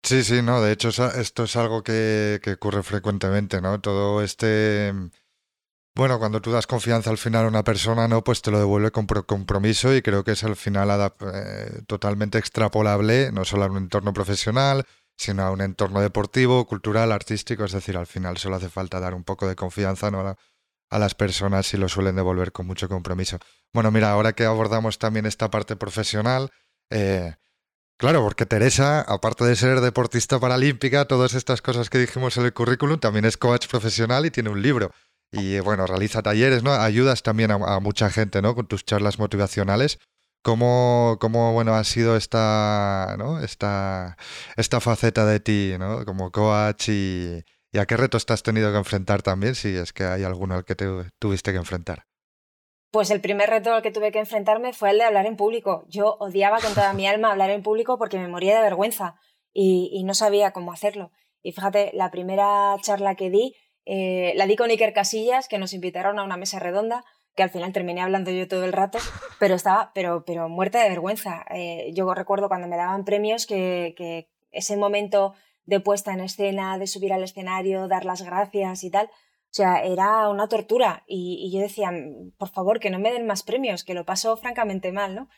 Sí, 0.05 0.23
sí, 0.23 0.41
no, 0.43 0.61
de 0.61 0.71
hecho 0.71 0.89
esto 0.89 1.43
es 1.45 1.55
algo 1.55 1.81
que, 1.81 2.39
que 2.43 2.53
ocurre 2.53 2.83
frecuentemente, 2.83 3.59
¿no? 3.59 3.81
Todo 3.81 4.21
este 4.21 4.93
bueno, 5.97 6.19
cuando 6.19 6.41
tú 6.41 6.51
das 6.51 6.67
confianza 6.67 7.09
al 7.09 7.17
final 7.17 7.45
a 7.45 7.47
una 7.47 7.63
persona, 7.63 8.09
¿no? 8.09 8.21
Pues 8.21 8.41
te 8.41 8.51
lo 8.51 8.59
devuelve 8.59 8.91
con 8.91 9.07
compromiso 9.07 9.95
y 9.95 10.01
creo 10.01 10.25
que 10.25 10.31
es 10.33 10.43
al 10.43 10.57
final 10.57 10.89
eh, 11.33 11.83
totalmente 11.87 12.37
extrapolable, 12.37 13.31
no 13.31 13.45
solo 13.45 13.63
a 13.63 13.67
un 13.67 13.77
entorno 13.77 14.11
profesional, 14.11 14.85
sino 15.17 15.43
a 15.43 15.51
un 15.51 15.61
entorno 15.61 16.01
deportivo, 16.01 16.67
cultural, 16.67 17.13
artístico. 17.13 17.63
Es 17.63 17.71
decir, 17.71 17.95
al 17.95 18.07
final 18.07 18.37
solo 18.37 18.57
hace 18.57 18.67
falta 18.69 18.99
dar 18.99 19.13
un 19.13 19.23
poco 19.23 19.47
de 19.47 19.55
confianza 19.55 20.11
¿no? 20.11 20.35
a, 20.89 20.99
las 20.99 21.15
personas 21.15 21.73
y 21.73 21.77
lo 21.77 21.87
suelen 21.87 22.17
devolver 22.17 22.51
con 22.51 22.67
mucho 22.67 22.89
compromiso. 22.89 23.39
Bueno, 23.73 23.89
mira, 23.89 24.11
ahora 24.11 24.33
que 24.33 24.43
abordamos 24.43 24.99
también 24.99 25.25
esta 25.25 25.49
parte 25.49 25.77
profesional, 25.77 26.51
eh, 26.89 27.35
Claro, 27.97 28.21
porque 28.23 28.45
Teresa, 28.45 29.01
aparte 29.01 29.45
de 29.45 29.55
ser 29.55 29.79
deportista 29.79 30.39
paralímpica, 30.39 31.05
todas 31.05 31.33
estas 31.33 31.61
cosas 31.61 31.89
que 31.89 31.97
dijimos 31.97 32.35
en 32.37 32.45
el 32.45 32.53
currículum, 32.53 32.99
también 32.99 33.25
es 33.25 33.37
coach 33.37 33.67
profesional 33.67 34.25
y 34.25 34.31
tiene 34.31 34.49
un 34.49 34.61
libro 34.61 34.91
y 35.31 35.59
bueno, 35.59 35.85
realiza 35.85 36.21
talleres, 36.21 36.63
¿no? 36.63 36.73
Ayudas 36.73 37.23
también 37.23 37.51
a, 37.51 37.79
mucha 37.79 38.09
gente, 38.09 38.41
¿no? 38.41 38.55
Con 38.55 38.67
tus 38.67 38.85
charlas 38.85 39.19
motivacionales. 39.19 39.99
¿Cómo, 40.41 41.17
cómo 41.19 41.53
bueno, 41.53 41.73
ha 41.73 41.83
sido 41.83 42.15
esta, 42.15 43.15
¿no? 43.17 43.39
esta, 43.39 44.15
esta 44.57 44.79
faceta 44.79 45.25
de 45.25 45.39
ti, 45.39 45.73
¿no? 45.79 46.05
Como 46.05 46.31
coach 46.31 46.89
y, 46.89 47.43
y 47.71 47.77
a 47.79 47.85
qué 47.85 47.97
retos 47.97 48.25
te 48.25 48.33
has 48.33 48.43
tenido 48.43 48.71
que 48.71 48.77
enfrentar 48.77 49.23
también, 49.23 49.55
si 49.55 49.69
es 49.69 49.91
que 49.91 50.03
hay 50.03 50.23
alguno 50.23 50.55
al 50.55 50.65
que 50.65 50.75
te 50.75 50.85
tuviste 51.19 51.51
que 51.51 51.57
enfrentar? 51.57 52.05
Pues 52.95 53.11
el 53.11 53.19
primer 53.19 53.49
reto 53.49 53.73
al 53.73 53.81
que 53.81 53.91
tuve 53.91 54.13
que 54.13 54.19
enfrentarme 54.19 54.71
fue 54.71 54.91
el 54.91 54.99
de 54.99 55.03
hablar 55.03 55.25
en 55.25 55.35
público. 55.35 55.83
Yo 55.89 56.15
odiaba 56.21 56.61
con 56.61 56.73
toda 56.73 56.93
mi 56.93 57.05
alma 57.13 57.29
hablar 57.29 57.49
en 57.49 57.61
público 57.61 57.97
porque 57.97 58.17
me 58.17 58.29
moría 58.29 58.55
de 58.55 58.61
vergüenza 58.61 59.15
y, 59.51 59.89
y 59.91 60.05
no 60.05 60.13
sabía 60.13 60.53
cómo 60.53 60.71
hacerlo. 60.71 61.11
Y 61.43 61.51
fíjate, 61.51 61.91
la 61.93 62.09
primera 62.09 62.73
charla 62.81 63.15
que 63.15 63.29
di 63.29 63.53
eh, 63.85 64.31
la 64.37 64.47
di 64.47 64.55
con 64.55 64.69
Iker 64.69 64.93
Casillas, 64.93 65.49
que 65.49 65.57
nos 65.57 65.73
invitaron 65.73 66.19
a 66.19 66.23
una 66.23 66.37
mesa 66.37 66.57
redonda, 66.59 67.03
que 67.35 67.43
al 67.43 67.49
final 67.49 67.73
terminé 67.73 67.99
hablando 67.99 68.31
yo 68.31 68.47
todo 68.47 68.63
el 68.63 68.71
rato, 68.71 68.99
pero 69.41 69.55
estaba 69.55 69.91
pero, 69.93 70.23
pero 70.23 70.47
muerta 70.47 70.81
de 70.81 70.87
vergüenza. 70.87 71.43
Eh, 71.49 71.91
yo 71.93 72.13
recuerdo 72.13 72.47
cuando 72.47 72.69
me 72.69 72.77
daban 72.77 73.03
premios 73.03 73.45
que, 73.45 74.29
ese 74.53 74.77
momento 74.77 75.33
de 75.65 75.81
puesta 75.81 76.13
en 76.13 76.21
escena, 76.21 76.77
de 76.77 76.87
subir 76.87 77.11
al 77.11 77.25
escenario, 77.25 77.89
dar 77.89 78.05
las 78.05 78.21
gracias 78.21 78.85
y 78.85 78.89
tal, 78.89 79.09
o 79.55 79.57
sea, 79.57 79.83
era 79.83 80.27
una 80.29 80.49
tortura. 80.49 81.03
Y, 81.07 81.49
yo 81.53 81.61
decía, 81.61 81.89
por 82.37 82.49
favor, 82.49 82.79
que 82.81 82.89
no 82.89 82.99
me 82.99 83.13
den 83.13 83.25
más 83.25 83.43
premios, 83.43 83.85
que 83.85 83.93
lo 83.93 84.05
paso 84.05 84.35
francamente 84.35 84.91
mal, 84.91 85.15
¿no? 85.15 85.29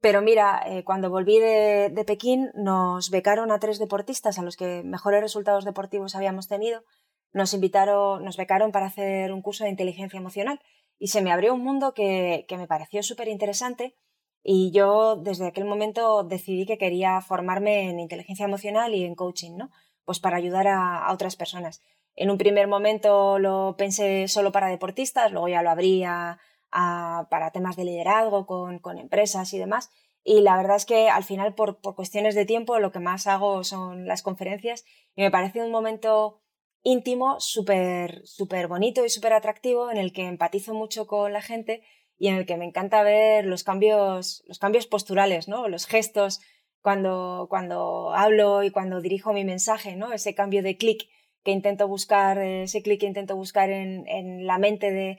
Pero 0.00 0.20
mira, 0.20 0.62
eh, 0.66 0.84
cuando 0.84 1.10
volví 1.10 1.38
de, 1.38 1.88
de, 1.90 2.04
Pekín 2.04 2.50
nos 2.54 3.10
becaron 3.10 3.50
a 3.50 3.60
tres 3.60 3.78
deportistas 3.78 4.38
a 4.38 4.42
los 4.42 4.56
que 4.56 4.82
mejores 4.84 5.22
resultados 5.22 5.64
deportivos 5.64 6.14
habíamos 6.14 6.48
tenido 6.48 6.82
nos 7.32 7.54
invitaron, 7.54 8.24
nos 8.24 8.36
becaron 8.36 8.72
para 8.72 8.86
hacer 8.86 9.32
un 9.32 9.42
curso 9.42 9.64
de 9.64 9.70
inteligencia 9.70 10.18
emocional 10.18 10.60
y 10.98 11.08
se 11.08 11.22
me 11.22 11.32
abrió 11.32 11.54
un 11.54 11.64
mundo 11.64 11.94
que, 11.94 12.46
me 12.50 12.66
pareció 12.66 13.02
súper 13.02 13.28
interesante 13.28 13.96
y 14.42 14.70
yo 14.72 15.16
desde 15.16 15.46
aquel 15.46 15.64
momento 15.64 16.24
decidí 16.24 16.66
que 16.66 16.78
quería 16.78 17.20
formarme 17.20 17.88
en 17.88 18.00
inteligencia 18.00 18.44
emocional 18.44 18.94
y 18.94 19.04
en 19.04 19.14
coaching, 19.14 19.56
¿no? 19.56 19.70
Pues 20.04 20.20
para 20.20 20.36
ayudar 20.36 20.66
a, 20.68 21.10
otras 21.12 21.36
personas. 21.36 21.80
En 22.14 22.30
un 22.30 22.38
primer 22.38 22.68
momento 22.68 23.38
lo 23.38 23.74
pensé 23.76 24.28
solo 24.28 24.52
para 24.52 24.68
deportistas, 24.68 25.32
luego 25.32 25.48
ya 25.48 25.62
lo 25.62 25.70
abría 25.70 26.38
para 26.70 27.50
temas 27.52 27.76
de 27.76 27.84
liderazgo 27.84 28.46
con, 28.46 28.98
empresas 28.98 29.52
y 29.52 29.58
demás. 29.58 29.90
Y 30.24 30.40
la 30.40 30.56
verdad 30.56 30.76
es 30.76 30.86
que 30.86 31.08
al 31.08 31.24
final, 31.24 31.54
por, 31.54 31.80
por 31.80 31.94
cuestiones 31.94 32.34
de 32.34 32.44
tiempo, 32.44 32.78
lo 32.78 32.92
que 32.92 33.00
más 33.00 33.26
hago 33.26 33.64
son 33.64 34.06
las 34.06 34.22
conferencias 34.22 34.84
y 35.16 35.22
me 35.22 35.30
parece 35.30 35.60
un 35.60 35.70
momento 35.70 36.40
íntimo, 36.82 37.40
súper 37.40 38.22
súper 38.24 38.68
bonito 38.68 39.04
y 39.04 39.08
súper 39.08 39.32
atractivo, 39.32 39.90
en 39.90 39.96
el 39.96 40.12
que 40.12 40.26
empatizo 40.26 40.74
mucho 40.74 41.06
con 41.06 41.32
la 41.32 41.42
gente 41.42 41.82
y 42.18 42.28
en 42.28 42.36
el 42.36 42.46
que 42.46 42.56
me 42.56 42.64
encanta 42.64 43.02
ver 43.02 43.44
los 43.46 43.64
cambios, 43.64 44.44
los 44.46 44.58
cambios 44.58 44.86
posturales, 44.86 45.48
¿no? 45.48 45.68
los 45.68 45.86
gestos 45.86 46.40
cuando, 46.80 47.46
cuando 47.48 48.12
hablo 48.14 48.62
y 48.62 48.70
cuando 48.70 49.00
dirijo 49.00 49.32
mi 49.32 49.44
mensaje, 49.44 49.96
¿no? 49.96 50.12
ese 50.12 50.34
cambio 50.34 50.62
de 50.62 50.76
clic 50.76 51.08
que 51.44 51.50
intento 51.50 51.88
buscar, 51.88 52.38
ese 52.38 52.82
clic 52.82 53.00
que 53.00 53.06
intento 53.06 53.36
buscar 53.36 53.70
en, 53.70 54.06
en 54.08 54.46
la 54.46 54.58
mente 54.58 54.92
de, 54.92 55.18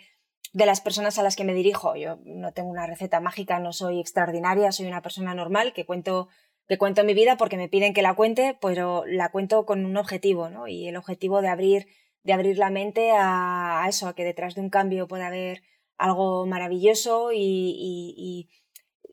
de 0.53 0.65
las 0.65 0.81
personas 0.81 1.17
a 1.19 1.23
las 1.23 1.35
que 1.35 1.43
me 1.43 1.53
dirijo. 1.53 1.95
Yo 1.95 2.19
no 2.25 2.53
tengo 2.53 2.69
una 2.69 2.87
receta 2.87 3.19
mágica, 3.19 3.59
no 3.59 3.73
soy 3.73 3.99
extraordinaria, 3.99 4.71
soy 4.71 4.85
una 4.85 5.01
persona 5.01 5.33
normal 5.33 5.73
que 5.73 5.85
cuento 5.85 6.29
que 6.67 6.77
cuento 6.77 7.03
mi 7.03 7.13
vida 7.13 7.37
porque 7.37 7.57
me 7.57 7.67
piden 7.67 7.93
que 7.93 8.01
la 8.01 8.15
cuente, 8.15 8.57
pero 8.61 9.03
la 9.05 9.29
cuento 9.29 9.65
con 9.65 9.85
un 9.85 9.97
objetivo, 9.97 10.49
¿no? 10.49 10.67
Y 10.67 10.87
el 10.87 10.95
objetivo 10.95 11.41
de 11.41 11.49
abrir, 11.49 11.87
de 12.23 12.33
abrir 12.33 12.57
la 12.57 12.69
mente 12.69 13.11
a, 13.13 13.85
eso, 13.89 14.07
a 14.07 14.15
que 14.15 14.23
detrás 14.23 14.55
de 14.55 14.61
un 14.61 14.69
cambio 14.69 15.07
pueda 15.07 15.27
haber 15.27 15.61
algo 15.97 16.45
maravilloso 16.45 17.31
y, 17.33 18.49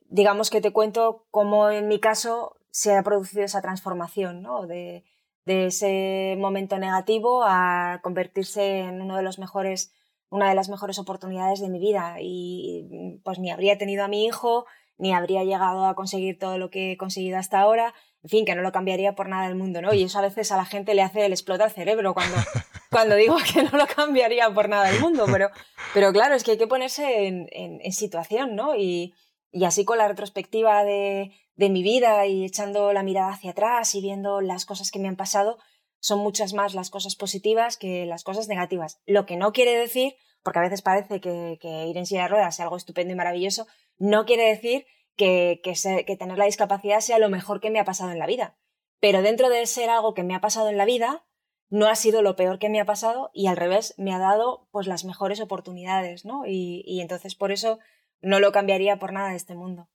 digamos 0.07 0.49
que 0.49 0.61
te 0.61 0.71
cuento 0.71 1.25
cómo 1.29 1.69
en 1.69 1.87
mi 1.87 1.99
caso 1.99 2.57
se 2.69 2.95
ha 2.95 3.03
producido 3.03 3.43
esa 3.43 3.61
transformación, 3.61 4.41
¿no? 4.41 4.65
De, 4.65 5.03
de 5.45 5.67
ese 5.67 6.35
momento 6.37 6.77
negativo 6.77 7.43
a 7.43 7.99
convertirse 8.03 8.79
en 8.79 9.01
uno 9.01 9.17
de 9.17 9.23
los 9.23 9.39
mejores 9.39 9.93
una 10.29 10.47
de 10.47 10.55
las 10.55 10.69
mejores 10.69 10.97
oportunidades 10.97 11.59
de 11.59 11.67
mi 11.67 11.77
vida 11.77 12.15
y 12.21 13.19
pues 13.25 13.37
ni 13.37 13.51
habría 13.51 13.77
tenido 13.77 14.05
a 14.05 14.07
mi 14.07 14.25
hijo 14.25 14.65
ni 15.01 15.13
habría 15.13 15.43
llegado 15.43 15.85
a 15.85 15.95
conseguir 15.95 16.37
todo 16.37 16.59
lo 16.59 16.69
que 16.69 16.91
he 16.91 16.97
conseguido 16.97 17.39
hasta 17.39 17.59
ahora. 17.59 17.95
En 18.23 18.29
fin, 18.29 18.45
que 18.45 18.53
no 18.53 18.61
lo 18.61 18.71
cambiaría 18.71 19.15
por 19.15 19.27
nada 19.27 19.47
del 19.47 19.55
mundo, 19.55 19.81
¿no? 19.81 19.95
Y 19.95 20.03
eso 20.03 20.19
a 20.19 20.21
veces 20.21 20.51
a 20.51 20.57
la 20.57 20.65
gente 20.65 20.93
le 20.93 21.01
hace, 21.01 21.25
el 21.25 21.31
explota 21.31 21.65
el 21.65 21.71
cerebro 21.71 22.13
cuando, 22.13 22.37
cuando 22.91 23.15
digo 23.15 23.35
que 23.51 23.63
no 23.63 23.75
lo 23.79 23.87
cambiaría 23.87 24.53
por 24.53 24.69
nada 24.69 24.91
del 24.91 25.01
mundo. 25.01 25.25
Pero, 25.31 25.49
pero 25.95 26.13
claro, 26.13 26.35
es 26.35 26.43
que 26.43 26.51
hay 26.51 26.57
que 26.59 26.67
ponerse 26.67 27.25
en, 27.25 27.47
en, 27.51 27.91
situación, 27.91 28.55
¿no? 28.55 28.75
Y, 28.75 29.15
y, 29.51 29.65
así 29.65 29.85
con 29.85 29.97
la 29.97 30.07
retrospectiva 30.07 30.83
de, 30.83 31.31
de 31.55 31.69
mi 31.69 31.83
vida 31.83 32.25
y 32.25 32.45
echando 32.45 32.93
la 32.93 33.03
mirada 33.03 33.31
hacia 33.31 33.51
atrás 33.51 33.93
y 33.95 34.01
viendo 34.01 34.41
las 34.41 34.65
cosas 34.65 34.91
que 34.91 34.99
me 34.99 35.07
han 35.07 35.15
pasado, 35.15 35.57
son 36.01 36.19
muchas 36.19 36.53
más 36.53 36.73
las 36.73 36.89
cosas 36.89 37.15
positivas 37.15 37.77
que 37.77 38.05
las 38.05 38.23
cosas 38.23 38.47
negativas. 38.47 38.99
Lo 39.05 39.25
que 39.25 39.37
no 39.37 39.53
quiere 39.53 39.77
decir, 39.77 40.15
porque 40.43 40.59
a 40.59 40.63
veces 40.63 40.81
parece 40.81 41.21
que, 41.21 41.59
ir 41.61 41.97
en 41.97 42.05
silla 42.05 42.23
de 42.23 42.27
ruedas 42.29 42.55
sea 42.55 42.65
algo 42.65 42.77
estupendo 42.77 43.13
y 43.13 43.15
maravilloso, 43.15 43.67
no 43.97 44.25
quiere 44.25 44.45
decir 44.45 44.85
que, 45.15 45.61
que, 45.63 46.17
tener 46.17 46.37
la 46.37 46.45
discapacidad 46.45 46.99
sea 46.99 47.19
lo 47.19 47.29
mejor 47.29 47.61
que 47.61 47.69
me 47.69 47.79
ha 47.79 47.85
pasado 47.85 48.11
en 48.11 48.19
la 48.19 48.25
vida. 48.25 48.57
Pero 48.99 49.21
dentro 49.21 49.49
de 49.49 49.65
ser 49.67 49.89
algo 49.89 50.13
que 50.13 50.23
me 50.23 50.35
ha 50.35 50.41
pasado 50.41 50.69
en 50.69 50.77
la 50.77 50.85
vida, 50.85 51.23
no 51.69 51.87
ha 51.87 51.95
sido 51.95 52.21
lo 52.21 52.35
peor 52.35 52.57
que 52.59 52.69
me 52.69 52.81
ha 52.81 52.85
pasado 52.85 53.29
y 53.33 53.47
al 53.47 53.55
revés, 53.55 53.93
me 53.97 54.13
ha 54.13 54.19
dado 54.19 54.67
pues 54.71 54.87
las 54.87 55.05
mejores 55.05 55.39
oportunidades, 55.39 56.25
¿no? 56.25 56.43
Y 56.45 56.99
entonces 56.99 57.35
por 57.35 57.51
eso 57.51 57.79
no 58.21 58.39
lo 58.39 58.51
cambiaría 58.51 58.97
por 58.97 59.13
nada 59.13 59.29
de 59.29 59.35
este 59.35 59.55
mundo. 59.55 59.87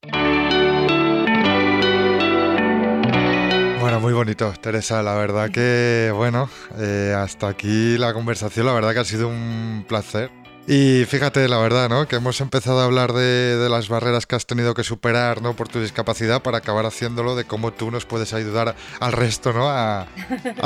Bueno, 3.81 4.01
muy 4.01 4.13
bonito, 4.13 4.53
Teresa. 4.61 5.03
La 5.03 5.15
verdad 5.15 5.51
que, 5.51 6.11
bueno, 6.15 6.51
eh, 6.79 7.15
hasta 7.17 7.49
aquí 7.49 7.97
la 7.99 8.13
conversación, 8.13 8.67
la 8.67 8.73
verdad 8.73 8.93
que 8.95 9.01
ha 9.01 9.05
sido 9.05 9.29
un 9.29 9.85
placer. 9.87 10.31
Y 10.69 11.05
fíjate, 11.05 11.47
la 11.47 11.59
verdad, 11.59 11.89
¿no? 11.89 12.09
Que 12.09 12.17
hemos 12.17 12.41
empezado 12.41 12.81
a 12.81 12.85
hablar 12.87 13.13
de, 13.13 13.69
las 13.71 13.89
barreras 13.89 14.27
que 14.27 14.35
has 14.35 14.47
tenido 14.47 14.75
que 14.75 14.83
superar, 14.83 15.41
¿no? 15.41 15.55
Por 15.55 15.69
tu 15.69 15.81
discapacidad 15.81 16.43
para 16.43 16.59
acabar 16.59 16.85
haciéndolo 16.87 17.37
de 17.37 17.45
cómo 17.45 17.73
tú 17.73 17.93
nos 17.93 18.05
puedes 18.05 18.35
ayudar 18.35 18.75
al 18.99 19.13
resto, 19.13 19.53
¿no? 19.53 19.69
A, 19.71 20.09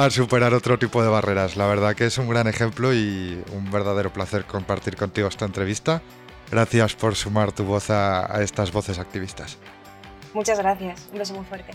superar 0.09 0.55
otro 0.55 0.79
tipo 0.79 1.03
de 1.03 1.11
barreras. 1.11 1.59
La 1.59 1.67
verdad 1.67 1.95
que 1.95 2.07
es 2.07 2.17
un 2.17 2.31
gran 2.31 2.47
ejemplo 2.47 2.95
y 2.95 3.43
un 3.53 3.71
verdadero 3.71 4.11
placer 4.11 4.47
compartir 4.47 4.97
contigo 4.97 5.29
esta 5.29 5.45
entrevista. 5.45 6.01
Gracias 6.51 6.95
por 6.97 7.15
sumar 7.15 7.53
tu 7.53 7.65
voz 7.65 7.91
a 7.91 8.43
estas 8.43 8.73
voces 8.73 8.99
activistas. 8.99 9.59
Muchas 10.35 10.59
gracias. 10.59 11.09
Un 11.13 11.19
beso 11.19 11.35
muy 11.35 11.45
fuerte. 11.45 11.73